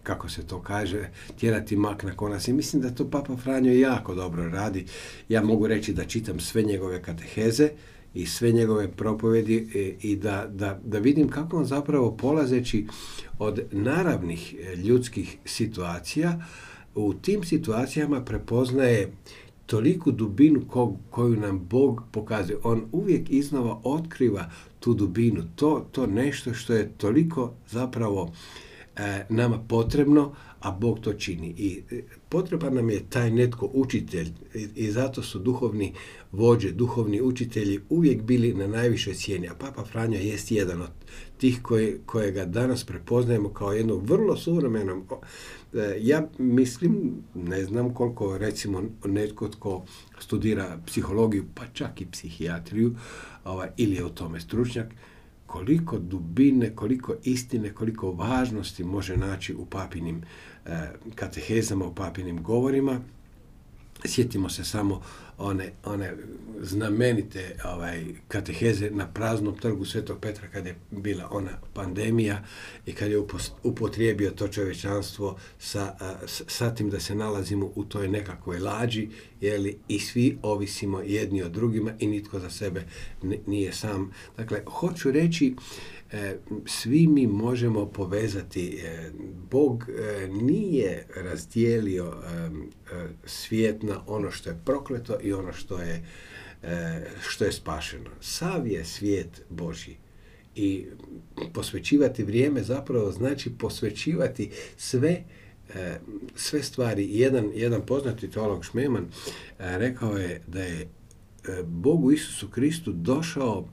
kako 0.02 0.28
se 0.28 0.46
to 0.46 0.62
kaže, 0.62 1.08
tjerati 1.40 1.76
mak 1.76 2.02
na 2.02 2.16
konac. 2.16 2.48
I 2.48 2.52
mislim 2.52 2.82
da 2.82 2.90
to 2.90 3.10
Papa 3.10 3.36
Franjo 3.36 3.72
jako 3.72 4.14
dobro 4.14 4.48
radi. 4.48 4.86
Ja 5.28 5.42
mogu 5.42 5.66
reći 5.66 5.92
da 5.92 6.04
čitam 6.04 6.40
sve 6.40 6.62
njegove 6.62 7.02
kateheze 7.02 7.68
i 8.14 8.26
sve 8.26 8.52
njegove 8.52 8.88
propovedi 8.88 9.68
i 10.02 10.16
da, 10.16 10.46
da, 10.50 10.80
da 10.84 10.98
vidim 10.98 11.28
kako 11.28 11.56
on 11.56 11.64
zapravo 11.64 12.16
polazeći 12.16 12.86
od 13.38 13.62
naravnih 13.72 14.54
ljudskih 14.84 15.36
situacija, 15.44 16.40
u 16.94 17.14
tim 17.14 17.44
situacijama 17.44 18.24
prepoznaje 18.24 19.12
toliku 19.66 20.12
dubinu 20.12 20.60
koju 21.10 21.36
nam 21.36 21.66
Bog 21.70 22.02
pokazuje. 22.12 22.58
On 22.62 22.82
uvijek 22.92 23.30
iznova 23.30 23.80
otkriva 23.84 24.50
tu 24.80 24.94
dubinu, 24.94 25.42
to, 25.56 25.86
to 25.92 26.06
nešto 26.06 26.54
što 26.54 26.72
je 26.74 26.88
toliko 26.98 27.52
zapravo 27.68 28.32
nama 29.28 29.58
potrebno, 29.68 30.34
a 30.60 30.70
Bog 30.70 31.00
to 31.00 31.12
čini. 31.12 31.54
I 31.58 31.82
e, 31.90 32.02
potreban 32.28 32.74
nam 32.74 32.90
je 32.90 33.04
taj 33.10 33.30
netko 33.30 33.70
učitelj 33.72 34.28
i, 34.74 34.90
zato 34.90 35.22
su 35.22 35.38
duhovni 35.38 35.94
vođe, 36.32 36.72
duhovni 36.72 37.20
učitelji 37.20 37.80
uvijek 37.88 38.22
bili 38.22 38.54
na 38.54 38.66
najvišoj 38.66 39.14
cijeni. 39.14 39.48
A 39.48 39.54
Papa 39.54 39.84
Franja 39.84 40.18
jest 40.18 40.50
jedan 40.50 40.82
od 40.82 40.90
tih 41.38 41.62
koje, 41.62 41.98
kojega 42.06 42.44
danas 42.44 42.84
prepoznajemo 42.84 43.48
kao 43.48 43.72
jednog 43.72 44.06
vrlo 44.10 44.36
suvremenom 44.36 45.04
E, 45.74 45.98
ja 46.00 46.28
mislim, 46.38 47.22
ne 47.34 47.64
znam 47.64 47.94
koliko 47.94 48.38
recimo 48.38 48.82
netko 49.04 49.48
tko 49.48 49.84
studira 50.18 50.78
psihologiju, 50.86 51.44
pa 51.54 51.62
čak 51.72 52.00
i 52.00 52.06
psihijatriju, 52.06 52.94
ovaj, 53.44 53.68
ili 53.76 53.94
je 53.94 54.04
u 54.04 54.08
tome 54.08 54.40
stručnjak, 54.40 54.86
koliko 55.50 55.98
dubine, 55.98 56.70
koliko 56.76 57.14
istine, 57.24 57.72
koliko 57.74 58.12
važnosti 58.12 58.84
može 58.84 59.16
naći 59.16 59.54
u 59.54 59.66
papinim 59.66 60.22
e, 60.66 60.88
katehezama, 61.14 61.86
u 61.86 61.94
papinim 61.94 62.42
govorima. 62.42 63.00
Sjetimo 64.04 64.48
se 64.48 64.64
samo 64.64 65.00
one, 65.40 65.72
one 65.84 66.12
znamenite 66.62 67.56
ovaj, 67.64 68.04
kateheze 68.28 68.90
na 68.90 69.06
praznom 69.06 69.58
trgu 69.58 69.84
Svetog 69.84 70.18
Petra 70.20 70.48
kad 70.52 70.66
je 70.66 70.76
bila 70.90 71.28
ona 71.30 71.50
pandemija 71.74 72.44
i 72.86 72.92
kad 72.92 73.10
je 73.10 73.22
upotrijebio 73.62 74.30
to 74.30 74.48
čovječanstvo 74.48 75.38
sa, 75.58 75.96
sa 76.26 76.74
tim 76.74 76.90
da 76.90 77.00
se 77.00 77.14
nalazimo 77.14 77.72
u 77.74 77.84
toj 77.84 78.08
nekakvoj 78.08 78.58
lađi 78.58 79.08
jeli, 79.40 79.78
i 79.88 79.98
svi 79.98 80.38
ovisimo 80.42 81.00
jedni 81.00 81.42
od 81.42 81.52
drugima 81.52 81.92
i 81.98 82.06
nitko 82.06 82.38
za 82.38 82.50
sebe 82.50 82.84
nije 83.46 83.72
sam. 83.72 84.10
Dakle, 84.36 84.62
hoću 84.66 85.10
reći 85.10 85.54
E, 86.12 86.36
svi 86.66 87.06
mi 87.06 87.26
možemo 87.26 87.86
povezati. 87.86 88.80
E, 88.84 89.10
Bog 89.50 89.86
e, 89.88 90.28
nije 90.28 91.06
razdijelio 91.16 92.14
svijet 93.24 93.82
na 93.82 94.02
ono 94.06 94.30
što 94.30 94.50
je 94.50 94.60
prokleto 94.64 95.16
i 95.22 95.29
ono 95.32 95.52
što 95.52 95.78
je, 95.78 96.04
što 97.20 97.44
je 97.44 97.52
spašeno. 97.52 98.10
Sav 98.20 98.66
je 98.66 98.84
svijet 98.84 99.42
Božji. 99.48 99.96
I 100.54 100.86
posvećivati 101.52 102.24
vrijeme 102.24 102.62
zapravo 102.62 103.12
znači 103.12 103.50
posvećivati 103.50 104.50
sve 104.76 105.24
sve 106.34 106.62
stvari. 106.62 107.08
Jedan, 107.18 107.50
jedan 107.54 107.86
poznati 107.86 108.30
teolog 108.30 108.64
Šmeman 108.64 109.06
rekao 109.58 110.16
je 110.16 110.42
da 110.46 110.62
je 110.62 110.88
Bogu 111.64 112.12
Isusu 112.12 112.48
Kristu 112.48 112.92
došao 112.92 113.68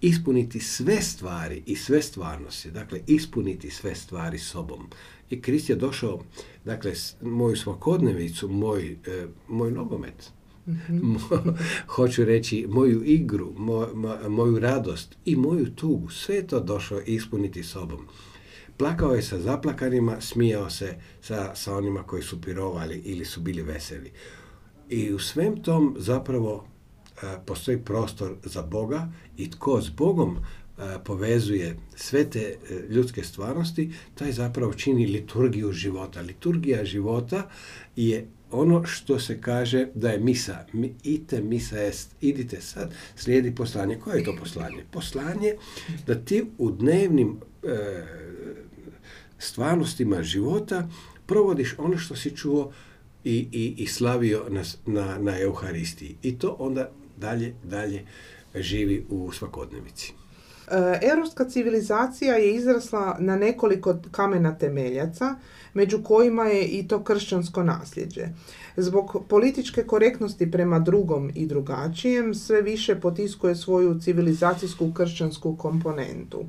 ispuniti 0.00 0.60
sve 0.60 1.02
stvari 1.02 1.62
i 1.66 1.76
sve 1.76 2.02
stvarnosti, 2.02 2.70
dakle 2.70 3.00
ispuniti 3.06 3.70
sve 3.70 3.94
stvari 3.94 4.38
sobom. 4.38 4.90
I 5.30 5.42
Krist 5.42 5.70
je 5.70 5.76
došao, 5.76 6.24
dakle, 6.64 6.92
moju 7.22 7.56
svakodnevicu, 7.56 8.48
moj, 8.48 8.92
e, 9.06 9.26
moj 9.48 9.70
nogomet, 9.70 10.32
hoću 11.94 12.24
reći 12.24 12.66
moju 12.68 13.04
igru, 13.04 13.54
moju 14.28 14.58
radost 14.58 15.16
i 15.24 15.36
moju 15.36 15.70
tugu. 15.74 16.10
Sve 16.10 16.46
to 16.46 16.60
došao 16.60 17.00
ispuniti 17.00 17.62
sobom. 17.62 18.06
Plakao 18.76 19.14
je 19.14 19.22
sa 19.22 19.40
zaplakanima, 19.40 20.20
smijao 20.20 20.70
se 20.70 20.94
sa, 21.20 21.54
sa 21.54 21.76
onima 21.76 22.02
koji 22.02 22.22
su 22.22 22.40
pirovali 22.40 23.02
ili 23.04 23.24
su 23.24 23.40
bili 23.40 23.62
veseli. 23.62 24.10
I 24.88 25.12
u 25.12 25.18
svem 25.18 25.62
tom 25.62 25.96
zapravo 25.98 26.66
postoji 27.46 27.78
prostor 27.78 28.34
za 28.44 28.62
Boga 28.62 29.12
i 29.36 29.50
tko 29.50 29.82
s 29.82 29.90
Bogom 29.90 30.36
povezuje 31.04 31.76
sve 31.96 32.30
te 32.30 32.40
e, 32.40 32.56
ljudske 32.88 33.24
stvarnosti, 33.24 33.92
taj 34.14 34.32
zapravo 34.32 34.74
čini 34.74 35.06
liturgiju 35.06 35.72
života. 35.72 36.20
Liturgija 36.20 36.84
života 36.84 37.48
je 37.96 38.28
ono 38.50 38.84
što 38.84 39.18
se 39.18 39.40
kaže 39.40 39.86
da 39.94 40.10
je 40.10 40.18
misa. 40.18 40.66
Mi, 40.72 40.94
ite 41.02 41.40
misa 41.40 41.78
jest, 41.78 42.14
idite 42.20 42.60
sad, 42.60 42.94
slijedi 43.16 43.54
poslanje. 43.54 43.98
Koje 43.98 44.18
je 44.18 44.24
to 44.24 44.36
poslanje? 44.40 44.84
Poslanje 44.90 45.54
da 46.06 46.14
ti 46.14 46.44
u 46.58 46.70
dnevnim 46.70 47.40
e, 47.62 47.76
stvarnostima 49.38 50.22
života 50.22 50.88
provodiš 51.26 51.74
ono 51.78 51.98
što 51.98 52.16
si 52.16 52.36
čuo 52.36 52.72
i, 53.24 53.48
i, 53.52 53.74
i 53.78 53.86
slavio 53.86 54.46
na, 54.48 54.62
na, 54.86 55.18
na 55.18 55.40
Euharistiji. 55.40 56.16
I 56.22 56.38
to 56.38 56.56
onda 56.58 56.90
dalje, 57.16 57.54
dalje 57.64 58.04
živi 58.54 59.06
u 59.08 59.32
svakodnevici. 59.32 60.19
E, 60.70 60.98
europska 61.02 61.44
civilizacija 61.44 62.34
je 62.34 62.54
izrasla 62.54 63.16
na 63.18 63.36
nekoliko 63.36 63.96
kamena 64.10 64.58
temeljaca, 64.58 65.34
među 65.74 66.02
kojima 66.02 66.44
je 66.44 66.64
i 66.64 66.88
to 66.88 67.04
kršćansko 67.04 67.62
nasljeđe. 67.62 68.28
Zbog 68.76 69.24
političke 69.28 69.82
korektnosti 69.82 70.50
prema 70.50 70.78
drugom 70.78 71.30
i 71.34 71.46
drugačijem 71.46 72.34
sve 72.34 72.62
više 72.62 73.00
potiskuje 73.00 73.56
svoju 73.56 74.00
civilizacijsku 74.00 74.92
kršćansku 74.92 75.56
komponentu. 75.56 76.44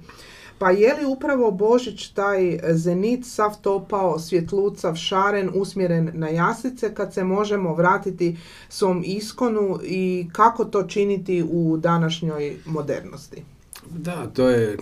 Pa 0.58 0.72
je 0.72 0.94
li 0.94 1.06
upravo 1.06 1.52
Božić 1.52 2.10
taj 2.10 2.60
zenit 2.70 3.26
sav 3.26 3.62
topao, 3.62 4.20
svjetlucav, 4.20 4.96
šaren, 4.96 5.50
usmjeren 5.56 6.12
na 6.14 6.30
jaslice 6.30 6.94
kad 6.94 7.14
se 7.14 7.24
možemo 7.24 7.74
vratiti 7.74 8.38
svom 8.70 9.04
iskonu 9.06 9.80
i 9.84 10.28
kako 10.32 10.66
to 10.66 10.84
činiti 10.84 11.44
u 11.52 11.78
današnjoj 11.78 12.56
modernosti? 12.66 13.44
Da, 13.98 14.28
to 14.28 14.50
je 14.50 14.78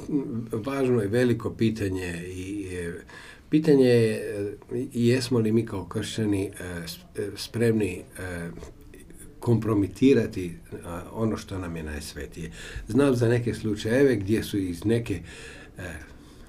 važno 0.51 1.03
i 1.03 1.07
veliko 1.07 1.53
pitanje 1.53 2.23
i 2.27 2.67
pitanje 3.49 3.85
je 3.85 4.57
jesmo 4.93 5.39
li 5.39 5.51
mi 5.51 5.65
kao 5.65 5.85
kršćani 5.85 6.45
e, 6.45 6.51
e, 7.21 7.29
spremni 7.35 7.97
e, 7.97 8.49
kompromitirati 9.39 10.53
ono 11.11 11.37
što 11.37 11.57
nam 11.57 11.75
je 11.75 11.83
najsvetije. 11.83 12.51
Znam 12.87 13.15
za 13.15 13.27
neke 13.27 13.53
slučajeve 13.53 14.15
gdje 14.15 14.43
su 14.43 14.57
iz 14.57 14.85
neke, 14.85 15.19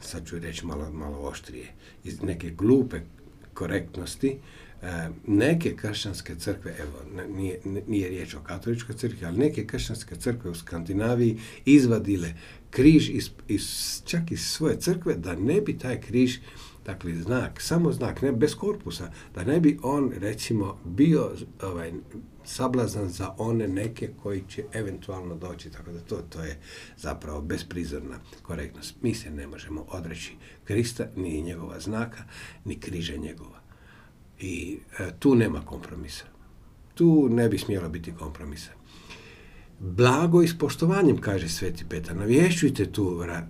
sad 0.01 0.27
ću 0.27 0.39
reći 0.39 0.67
malo, 0.67 0.91
malo 0.93 1.19
oštrije, 1.19 1.67
iz 2.05 2.23
neke 2.23 2.51
glupe 2.51 3.01
korektnosti, 3.55 4.37
neke 5.27 5.77
kršćanske 5.77 6.35
crkve, 6.35 6.77
evo, 6.79 7.25
nije, 7.29 7.61
nije 7.87 8.09
riječ 8.09 8.35
o 8.35 8.41
katoličkoj 8.41 8.97
crkvi, 8.97 9.27
ali 9.27 9.39
neke 9.39 9.67
kršćanske 9.67 10.17
crkve 10.17 10.51
u 10.51 10.55
Skandinaviji 10.55 11.39
izvadile 11.65 12.35
križ 12.71 13.11
iz, 13.11 13.31
iz, 13.49 14.03
čak 14.05 14.31
iz 14.31 14.41
svoje 14.41 14.81
crkve 14.81 15.15
da 15.15 15.35
ne 15.35 15.61
bi 15.61 15.79
taj 15.79 16.01
križ 16.01 16.39
dakle 16.87 17.15
znak, 17.15 17.61
samo 17.61 17.93
znak, 17.93 18.23
ne 18.23 18.33
bez 18.33 18.55
korpusa, 18.55 19.13
da 19.35 19.45
ne 19.45 19.61
bi 19.61 19.79
on 19.83 20.13
recimo 20.17 20.79
bio 20.85 21.33
ovaj, 21.63 21.93
sablazan 22.45 23.09
za 23.09 23.35
one 23.39 23.69
neke 23.69 24.11
koji 24.23 24.43
će 24.49 24.65
eventualno 24.73 25.37
doći, 25.37 25.71
tako 25.71 25.93
da 25.93 26.01
to, 26.01 26.17
to 26.17 26.43
je 26.43 26.59
zapravo 26.97 27.41
besprizorna 27.41 28.19
korektnost. 28.43 28.95
Mi 29.03 29.15
se 29.15 29.31
ne 29.31 29.47
možemo 29.47 29.87
odreći 29.89 30.33
Krista, 30.65 31.07
ni 31.17 31.43
njegova 31.43 31.81
znaka, 31.81 32.25
ni 32.65 32.81
križa 32.81 33.17
njegova. 33.17 33.60
I 34.41 34.79
e, 34.99 35.11
tu 35.19 35.35
nema 35.35 35.61
kompromisa. 35.61 36.25
Tu 36.95 37.29
ne 37.29 37.49
bi 37.49 37.59
smjelo 37.59 37.89
biti 37.89 38.13
kompromisa. 38.19 38.71
Blago 39.79 40.43
i 40.43 40.49
s 40.49 40.59
poštovanjem, 40.59 41.21
kaže 41.21 41.49
Sveti 41.49 41.85
Petar. 41.89 42.17
Navješćujte 42.17 42.93
tu 42.93 43.23
ra, 43.25 43.35
e, 43.37 43.43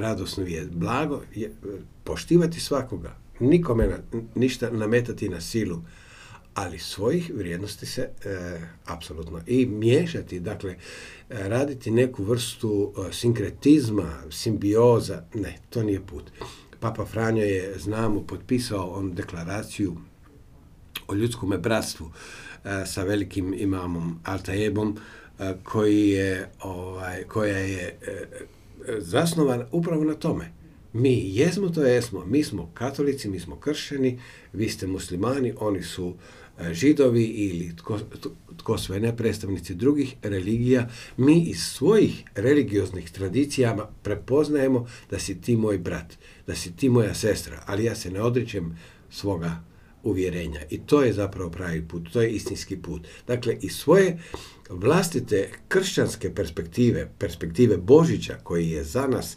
radosnu 0.00 0.44
vijest. 0.44 0.70
Blago 0.70 1.22
je 1.34 1.52
poštivati 2.04 2.60
svakoga. 2.60 3.16
Nikome 3.40 3.98
ništa 4.34 4.70
nametati 4.70 5.28
na 5.28 5.40
silu. 5.40 5.82
Ali 6.54 6.78
svojih 6.78 7.30
vrijednosti 7.34 7.86
se 7.86 8.02
e, 8.02 8.08
apsolutno 8.84 9.40
i 9.46 9.66
miješati, 9.66 10.40
dakle, 10.40 10.76
raditi 11.28 11.90
neku 11.90 12.24
vrstu 12.24 12.92
sinkretizma, 13.12 14.12
simbioza, 14.30 15.22
ne, 15.34 15.58
to 15.70 15.82
nije 15.82 16.06
put. 16.06 16.30
Papa 16.80 17.04
Franjo 17.04 17.44
je, 17.44 17.78
znamo, 17.78 18.22
potpisao 18.22 18.90
on 18.90 19.14
deklaraciju 19.14 19.96
o 21.08 21.14
ljudskom 21.14 21.54
bratstvu 21.62 22.10
e, 22.64 22.86
sa 22.86 23.02
velikim 23.02 23.54
imamom 23.54 24.20
Altajebom 24.24 24.96
e, 25.38 25.54
koji 25.62 26.08
je, 26.08 26.50
ovaj, 26.62 27.22
koja 27.22 27.58
je 27.58 27.98
e, 28.02 28.26
zasnovan 28.98 29.64
upravo 29.72 30.04
na 30.04 30.14
tome. 30.14 30.52
Mi 30.92 31.36
jesmo 31.36 31.68
to 31.68 31.82
jesmo, 31.82 32.24
mi 32.24 32.44
smo 32.44 32.70
katolici, 32.74 33.28
mi 33.28 33.40
smo 33.40 33.56
kršeni, 33.56 34.20
vi 34.52 34.68
ste 34.68 34.86
muslimani, 34.86 35.54
oni 35.60 35.82
su 35.82 36.14
židovi 36.72 37.24
ili 37.24 37.76
tko, 37.76 37.98
tko 38.56 38.78
sve 38.78 39.00
ne 39.00 39.16
predstavnici 39.16 39.74
drugih 39.74 40.14
religija, 40.22 40.88
mi 41.16 41.40
iz 41.40 41.62
svojih 41.62 42.24
religioznih 42.34 43.10
tradicijama 43.10 43.86
prepoznajemo 44.02 44.86
da 45.10 45.18
si 45.18 45.40
ti 45.40 45.56
moj 45.56 45.78
brat, 45.78 46.14
da 46.46 46.54
si 46.54 46.76
ti 46.76 46.88
moja 46.88 47.14
sestra, 47.14 47.62
ali 47.66 47.84
ja 47.84 47.94
se 47.94 48.10
ne 48.10 48.22
odričem 48.22 48.78
svoga 49.10 49.67
uvjerenja. 50.02 50.60
I 50.70 50.78
to 50.78 51.02
je 51.02 51.12
zapravo 51.12 51.50
pravi 51.50 51.88
put, 51.88 52.12
to 52.12 52.22
je 52.22 52.30
istinski 52.30 52.76
put. 52.76 53.06
Dakle, 53.26 53.56
i 53.60 53.68
svoje 53.68 54.18
vlastite 54.70 55.50
kršćanske 55.68 56.34
perspektive, 56.34 57.10
perspektive 57.18 57.76
Božića 57.76 58.38
koji 58.42 58.70
je 58.70 58.84
za 58.84 59.06
nas 59.06 59.36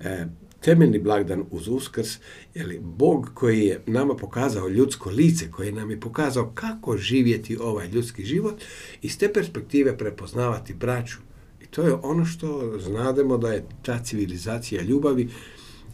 e, 0.00 0.26
temeljni 0.60 0.98
blagdan 0.98 1.44
uz 1.50 1.68
uskrs, 1.68 2.18
jer 2.54 2.78
Bog 2.80 3.30
koji 3.34 3.60
je 3.60 3.82
nama 3.86 4.16
pokazao 4.16 4.68
ljudsko 4.68 5.10
lice, 5.10 5.50
koji 5.50 5.72
nam 5.72 5.90
je 5.90 6.00
pokazao 6.00 6.52
kako 6.54 6.96
živjeti 6.96 7.56
ovaj 7.56 7.88
ljudski 7.88 8.24
život, 8.24 8.62
iz 9.02 9.18
te 9.18 9.32
perspektive 9.32 9.98
prepoznavati 9.98 10.74
braću. 10.74 11.18
I 11.62 11.66
to 11.66 11.82
je 11.82 11.94
ono 11.94 12.24
što 12.24 12.78
znademo 12.78 13.38
da 13.38 13.52
je 13.52 13.64
ta 13.82 14.02
civilizacija 14.04 14.82
ljubavi 14.82 15.28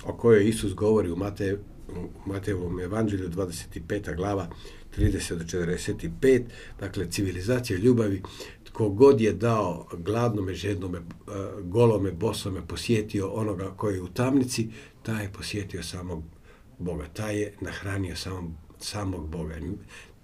o 0.04 0.12
kojoj 0.12 0.48
Isus 0.48 0.74
govori 0.74 1.10
u 1.10 1.16
Mateju 1.16 1.58
u 1.88 2.28
Matejevom 2.28 2.80
evanđelju 2.80 3.28
25. 3.28 4.16
glava 4.16 4.48
30 4.98 5.34
do 5.34 5.44
45, 5.44 6.42
dakle 6.80 7.10
civilizacija 7.10 7.78
ljubavi, 7.78 8.22
tko 8.64 8.88
god 8.88 9.20
je 9.20 9.32
dao 9.32 9.86
gladnome, 9.92 10.54
žednome, 10.54 10.98
e, 10.98 11.02
golome, 11.62 12.12
bosome, 12.12 12.66
posjetio 12.68 13.28
onoga 13.28 13.74
koji 13.76 13.94
je 13.94 14.02
u 14.02 14.08
tamnici, 14.08 14.68
taj 15.02 15.24
je 15.24 15.32
posjetio 15.32 15.82
samog 15.82 16.24
Boga, 16.78 17.06
taj 17.08 17.40
je 17.40 17.52
nahranio 17.60 18.16
samog, 18.16 18.50
samog 18.78 19.28
Boga. 19.28 19.54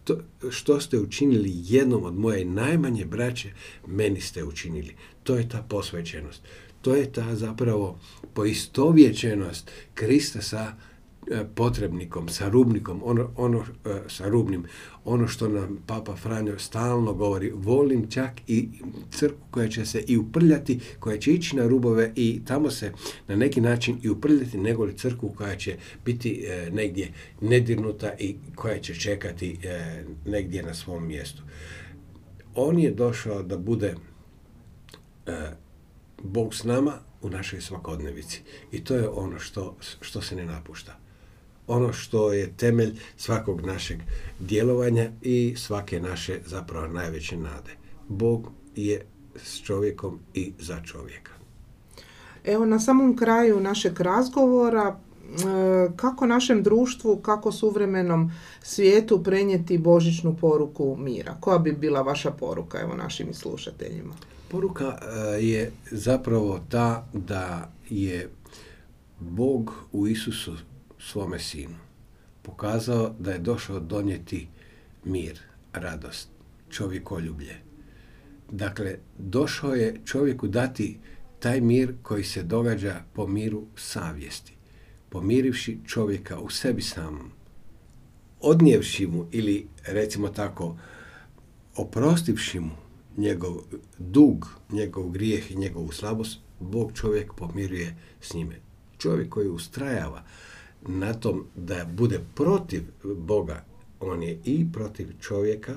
To, 0.04 0.18
što 0.50 0.80
ste 0.80 0.98
učinili 0.98 1.52
jednom 1.54 2.04
od 2.04 2.18
moje 2.18 2.44
najmanje 2.44 3.04
braće, 3.04 3.52
meni 3.86 4.20
ste 4.20 4.44
učinili. 4.44 4.94
To 5.22 5.36
je 5.36 5.48
ta 5.48 5.62
posvećenost. 5.68 6.42
To 6.82 6.94
je 6.94 7.12
ta 7.12 7.36
zapravo 7.36 7.98
poistovjećenost 8.34 9.70
Krista 9.94 10.42
sa 10.42 10.72
potrebnikom, 11.54 12.28
sa 12.28 12.48
rubnikom, 12.48 13.00
ono, 13.04 13.30
ono 13.36 13.58
e, 13.58 14.00
sa 14.08 14.28
rubnim, 14.28 14.64
ono 15.04 15.28
što 15.28 15.48
nam 15.48 15.78
Papa 15.86 16.16
Franjo 16.16 16.58
stalno 16.58 17.14
govori, 17.14 17.52
volim 17.54 18.10
čak 18.10 18.32
i 18.46 18.68
crkvu 19.10 19.46
koja 19.50 19.68
će 19.68 19.86
se 19.86 20.04
i 20.06 20.16
uprljati, 20.16 20.80
koja 21.00 21.18
će 21.18 21.32
ići 21.32 21.56
na 21.56 21.66
rubove 21.66 22.12
i 22.16 22.40
tamo 22.46 22.70
se 22.70 22.92
na 23.28 23.36
neki 23.36 23.60
način 23.60 23.98
i 24.02 24.08
uprljati, 24.08 24.58
nego 24.58 24.84
li 24.84 24.96
crkvu 24.96 25.34
koja 25.36 25.56
će 25.56 25.76
biti 26.04 26.44
e, 26.46 26.70
negdje 26.70 27.12
nedirnuta 27.40 28.12
i 28.18 28.36
koja 28.54 28.80
će 28.80 28.94
čekati 28.94 29.58
negdje 30.26 30.62
na 30.62 30.74
svom 30.74 31.06
mjestu. 31.06 31.42
On 32.54 32.78
je 32.78 32.90
došao 32.90 33.42
da 33.42 33.58
bude 33.58 33.94
Bog 36.22 36.54
s 36.54 36.64
nama 36.64 36.92
u 37.22 37.30
našoj 37.30 37.60
svakodnevici. 37.60 38.42
I 38.72 38.84
to 38.84 38.94
je 38.94 39.08
ono 39.08 39.38
što, 39.38 39.76
što 40.00 40.20
se 40.20 40.36
ne 40.36 40.44
napušta 40.44 40.98
ono 41.66 41.92
što 41.92 42.32
je 42.32 42.52
temelj 42.56 43.00
svakog 43.16 43.60
našeg 43.60 43.98
djelovanja 44.38 45.10
i 45.22 45.54
svake 45.56 46.00
naše 46.00 46.40
zapravo 46.46 46.86
najveće 46.86 47.36
nade. 47.36 47.70
Bog 48.08 48.48
je 48.76 49.06
s 49.36 49.62
čovjekom 49.62 50.18
i 50.34 50.52
za 50.58 50.80
čovjeka. 50.84 51.32
Evo 52.44 52.64
na 52.64 52.80
samom 52.80 53.16
kraju 53.16 53.60
našeg 53.60 54.00
razgovora 54.00 54.98
kako 55.96 56.26
našem 56.26 56.62
društvu, 56.62 57.16
kako 57.16 57.52
suvremenom 57.52 58.32
svijetu 58.62 59.22
prenijeti 59.22 59.78
božićnu 59.78 60.36
poruku 60.40 60.96
mira? 60.98 61.36
Koja 61.40 61.58
bi 61.58 61.72
bila 61.72 62.02
vaša 62.02 62.30
poruka 62.30 62.80
evo 62.80 62.94
našim 62.94 63.34
slušateljima? 63.34 64.14
Poruka 64.50 64.98
e, 65.02 65.44
je 65.44 65.72
zapravo 65.90 66.60
ta 66.68 67.06
da 67.12 67.70
je 67.90 68.30
Bog 69.20 69.72
u 69.92 70.06
Isusu 70.06 70.52
svome 71.02 71.38
sinu 71.38 71.76
pokazao 72.42 73.14
da 73.18 73.32
je 73.32 73.38
došao 73.38 73.80
donijeti 73.80 74.48
mir, 75.04 75.40
radost, 75.72 76.28
čovjekoljublje. 76.70 77.56
Dakle, 78.50 78.98
došao 79.18 79.74
je 79.74 80.00
čovjeku 80.04 80.48
dati 80.48 80.98
taj 81.38 81.60
mir 81.60 81.94
koji 82.02 82.24
se 82.24 82.42
događa 82.42 83.02
po 83.12 83.26
miru 83.26 83.66
savjesti, 83.76 84.54
pomirivši 85.08 85.78
čovjeka 85.86 86.38
u 86.38 86.50
sebi 86.50 86.82
samom, 86.82 87.30
odnijevši 88.40 89.06
mu 89.06 89.26
ili 89.30 89.66
recimo 89.86 90.28
tako 90.28 90.76
oprostivši 91.76 92.60
mu 92.60 92.76
njegov 93.16 93.56
dug, 93.98 94.48
njegov 94.70 95.10
grijeh 95.10 95.50
i 95.50 95.56
njegovu 95.56 95.92
slabost, 95.92 96.38
Bog 96.60 96.92
čovjek 96.94 97.34
pomiruje 97.34 97.96
s 98.20 98.34
njime. 98.34 98.60
Čovjek 98.98 99.28
koji 99.28 99.48
ustrajava 99.48 100.24
na 100.86 101.14
tom 101.14 101.44
da 101.56 101.84
bude 101.84 102.20
protiv 102.34 102.82
Boga, 103.04 103.64
on 104.00 104.22
je 104.22 104.38
i 104.44 104.66
protiv 104.72 105.08
čovjeka 105.20 105.74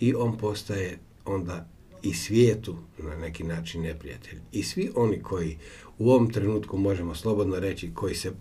i 0.00 0.14
on 0.14 0.38
postaje 0.38 0.98
onda 1.24 1.68
i 2.02 2.14
svijetu 2.14 2.76
na 2.98 3.16
neki 3.16 3.44
način 3.44 3.82
neprijatelj. 3.82 4.38
I 4.52 4.62
svi 4.62 4.90
oni 4.94 5.22
koji 5.22 5.58
u 5.98 6.10
ovom 6.10 6.32
trenutku 6.32 6.78
možemo 6.78 7.14
slobodno 7.14 7.58
reći, 7.58 7.94
koji 7.94 8.14
se 8.14 8.32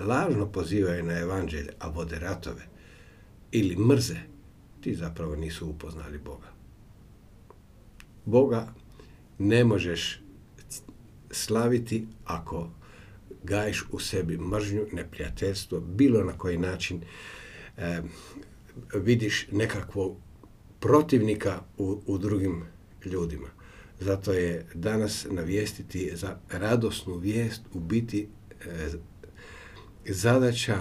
lažno 0.00 0.46
pozivaju 0.46 1.04
na 1.04 1.18
evanđelje, 1.18 1.72
a 1.78 1.88
vode 1.88 2.18
ratove 2.18 2.66
ili 3.52 3.76
mrze, 3.76 4.16
ti 4.80 4.94
zapravo 4.94 5.36
nisu 5.36 5.68
upoznali 5.68 6.18
Boga. 6.18 6.52
Boga 8.24 8.72
ne 9.38 9.64
možeš 9.64 10.22
slaviti 11.30 12.06
ako 12.24 12.68
gajiš 13.42 13.84
u 13.92 13.98
sebi 13.98 14.38
mržnju, 14.38 14.86
neprijateljstvo, 14.92 15.80
bilo 15.80 16.24
na 16.24 16.32
koji 16.32 16.58
način 16.58 17.00
e, 17.76 18.02
vidiš 18.94 19.46
nekakvog 19.52 20.16
protivnika 20.80 21.62
u, 21.78 22.02
u 22.06 22.18
drugim 22.18 22.62
ljudima. 23.04 23.48
Zato 24.00 24.32
je 24.32 24.66
danas 24.74 25.26
navijestiti 25.30 26.16
za 26.16 26.38
radosnu 26.50 27.16
vijest 27.16 27.62
u 27.72 27.80
biti 27.80 28.28
e, 28.66 28.88
zadaća 30.04 30.78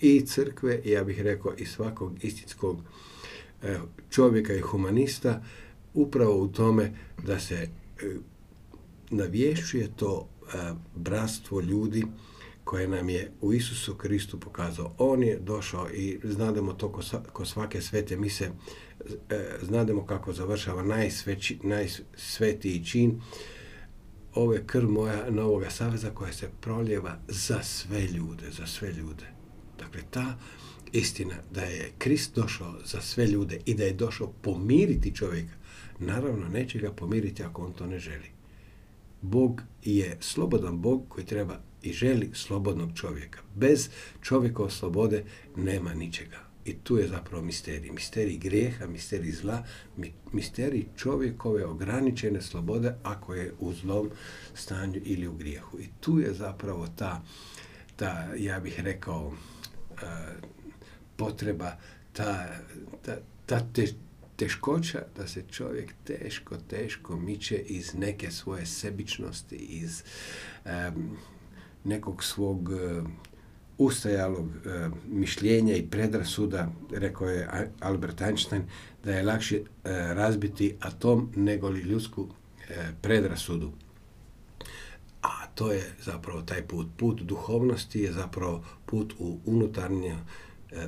i 0.00 0.20
crkve, 0.20 0.80
ja 0.84 1.04
bih 1.04 1.20
rekao 1.20 1.54
i 1.56 1.66
svakog 1.66 2.24
istinskog 2.24 2.78
e, 3.62 3.78
čovjeka 4.10 4.54
i 4.54 4.60
humanista, 4.60 5.42
upravo 5.94 6.42
u 6.42 6.48
tome 6.48 6.92
da 7.26 7.38
se 7.38 7.54
e, 7.54 7.68
navješćuje 9.10 9.88
to 9.96 10.28
bratstvo 10.94 11.60
ljudi 11.60 12.04
koje 12.64 12.88
nam 12.88 13.08
je 13.08 13.32
u 13.40 13.52
Isusu 13.52 13.94
Kristu 13.94 14.40
pokazao. 14.40 14.94
On 14.98 15.22
je 15.22 15.38
došao 15.38 15.90
i 15.90 16.20
znademo 16.24 16.72
to 16.72 16.92
ko, 17.32 17.44
svake 17.44 17.80
svete 17.80 18.16
mise, 18.16 18.50
e, 19.30 19.58
znademo 19.62 20.06
kako 20.06 20.32
završava 20.32 20.82
najsveći, 20.82 21.58
najsvetiji 21.62 22.84
čin 22.84 23.20
ove 24.34 24.66
krv 24.66 24.90
moja 24.90 25.30
novoga 25.30 25.70
saveza 25.70 26.10
koja 26.10 26.32
se 26.32 26.50
proljeva 26.60 27.18
za 27.28 27.62
sve 27.62 28.00
ljude, 28.00 28.50
za 28.50 28.66
sve 28.66 28.92
ljude. 28.92 29.26
Dakle, 29.78 30.02
ta 30.10 30.38
istina 30.92 31.34
da 31.50 31.62
je 31.62 31.92
Krist 31.98 32.34
došao 32.34 32.74
za 32.84 33.00
sve 33.00 33.26
ljude 33.26 33.60
i 33.66 33.74
da 33.74 33.84
je 33.84 33.92
došao 33.92 34.32
pomiriti 34.42 35.14
čovjeka, 35.14 35.54
naravno 35.98 36.48
neće 36.48 36.78
ga 36.78 36.92
pomiriti 36.92 37.42
ako 37.42 37.64
on 37.64 37.72
to 37.72 37.86
ne 37.86 37.98
želi. 37.98 38.39
Bog 39.22 39.62
je 39.82 40.16
slobodan 40.20 40.80
Bog 40.80 41.04
koji 41.08 41.26
treba 41.26 41.60
i 41.82 41.92
želi 41.92 42.30
slobodnog 42.34 42.90
čovjeka. 42.94 43.40
Bez 43.54 43.88
čovjekove 44.22 44.70
slobode 44.70 45.24
nema 45.56 45.94
ničega. 45.94 46.38
I 46.64 46.74
tu 46.74 46.96
je 46.96 47.08
zapravo 47.08 47.42
misterij. 47.42 47.90
Misterij 47.90 48.36
grijeha, 48.36 48.86
misterij 48.86 49.32
zla, 49.32 49.64
misterij 50.32 50.86
čovjekove 50.96 51.66
ograničene 51.66 52.42
slobode 52.42 52.94
ako 53.02 53.34
je 53.34 53.52
u 53.58 53.72
zlom 53.72 54.10
stanju 54.54 55.00
ili 55.04 55.26
u 55.26 55.34
grijehu. 55.34 55.78
I 55.78 55.88
tu 56.00 56.18
je 56.18 56.34
zapravo 56.34 56.88
ta, 56.96 57.22
ta 57.96 58.28
ja 58.36 58.60
bih 58.60 58.80
rekao, 58.80 59.32
potreba, 61.16 61.76
ta, 62.12 62.48
ta, 63.02 63.16
ta 63.46 63.60
teškoća 64.40 65.02
da 65.16 65.26
se 65.26 65.42
čovjek 65.50 65.94
teško, 66.04 66.56
teško 66.56 67.16
miče 67.16 67.56
iz 67.56 67.94
neke 67.94 68.30
svoje 68.30 68.66
sebičnosti, 68.66 69.56
iz 69.56 70.02
nekog 71.84 72.24
svog 72.24 72.68
uh, 72.68 73.10
ustajalog 73.80 74.48
e, 74.48 74.88
mišljenja 75.08 75.76
i 75.76 75.86
predrasuda, 75.86 76.72
rekao 76.90 77.28
je 77.28 77.70
Albert 77.80 78.20
Einstein, 78.20 78.62
da 79.04 79.12
je 79.12 79.22
lakše 79.22 79.56
e, 79.56 79.62
razbiti 80.14 80.76
atom 80.80 81.32
nego 81.36 81.68
li 81.68 81.80
ljudsku 81.80 82.28
predrasudu. 83.02 83.72
A 85.22 85.46
to 85.54 85.72
je 85.72 85.92
zapravo 86.02 86.42
taj 86.42 86.62
put. 86.62 86.86
Put 86.96 87.20
duhovnosti 87.20 88.00
je 88.00 88.12
zapravo 88.12 88.64
put 88.86 89.14
u 89.18 89.38
unutarnje, 89.46 90.16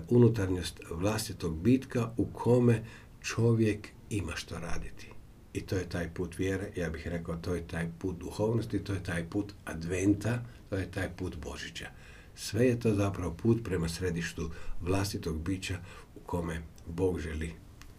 unutarnjost 0.09 0.81
vlastitog 0.91 1.63
bitka 1.63 2.11
u 2.17 2.27
kome 2.27 2.83
čovjek 3.23 3.89
ima 4.11 4.33
što 4.35 4.59
raditi. 4.59 5.09
I 5.53 5.61
to 5.61 5.77
je 5.77 5.89
taj 5.89 6.09
put 6.15 6.39
vjere, 6.39 6.71
ja 6.77 6.91
bih 6.91 7.09
rekao, 7.09 7.37
to 7.37 7.55
je 7.55 7.67
taj 7.67 7.89
put 7.99 8.19
duhovnosti, 8.19 8.79
to 8.79 8.93
je 8.93 9.03
taj 9.03 9.25
put 9.31 9.53
adventa, 9.65 10.39
to 10.71 10.77
je 10.77 10.91
taj 10.91 11.09
put 11.17 11.37
Božića. 11.37 11.87
Sve 12.35 12.67
je 12.67 12.81
to 12.81 12.95
zapravo 12.95 13.35
put 13.43 13.65
prema 13.65 13.89
središtu 13.89 14.51
vlastitog 14.81 15.43
bića 15.43 15.77
u 16.17 16.21
kome 16.21 16.63
Bog 16.87 17.21
želi 17.21 17.53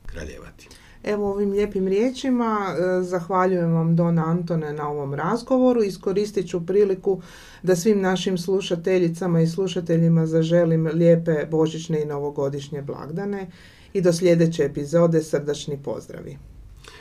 kraljevati. 0.05 0.69
Evo 1.03 1.31
ovim 1.31 1.51
lijepim 1.51 1.87
riječima 1.87 2.67
e, 2.67 3.03
zahvaljujem 3.03 3.73
vam 3.73 3.95
Don 3.95 4.19
Antone 4.19 4.73
na 4.73 4.89
ovom 4.89 5.13
razgovoru. 5.13 5.83
Iskoristit 5.83 6.49
ću 6.49 6.65
priliku 6.65 7.21
da 7.63 7.75
svim 7.75 8.01
našim 8.01 8.37
slušateljicama 8.37 9.41
i 9.41 9.47
slušateljima 9.47 10.25
zaželim 10.25 10.87
lijepe 10.87 11.45
božićne 11.51 12.01
i 12.01 12.05
novogodišnje 12.05 12.81
blagdane 12.81 13.47
i 13.93 14.01
do 14.01 14.13
sljedeće 14.13 14.63
epizode 14.63 15.23
srdačni 15.23 15.83
pozdravi. 15.83 16.37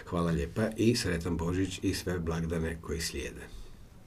Hvala 0.06 0.30
lijepa 0.30 0.68
i 0.76 0.96
sretan 0.96 1.36
Božić 1.36 1.80
i 1.82 1.94
sve 1.94 2.18
blagdane 2.18 2.78
koji 2.80 3.00
slijede. 3.00 3.61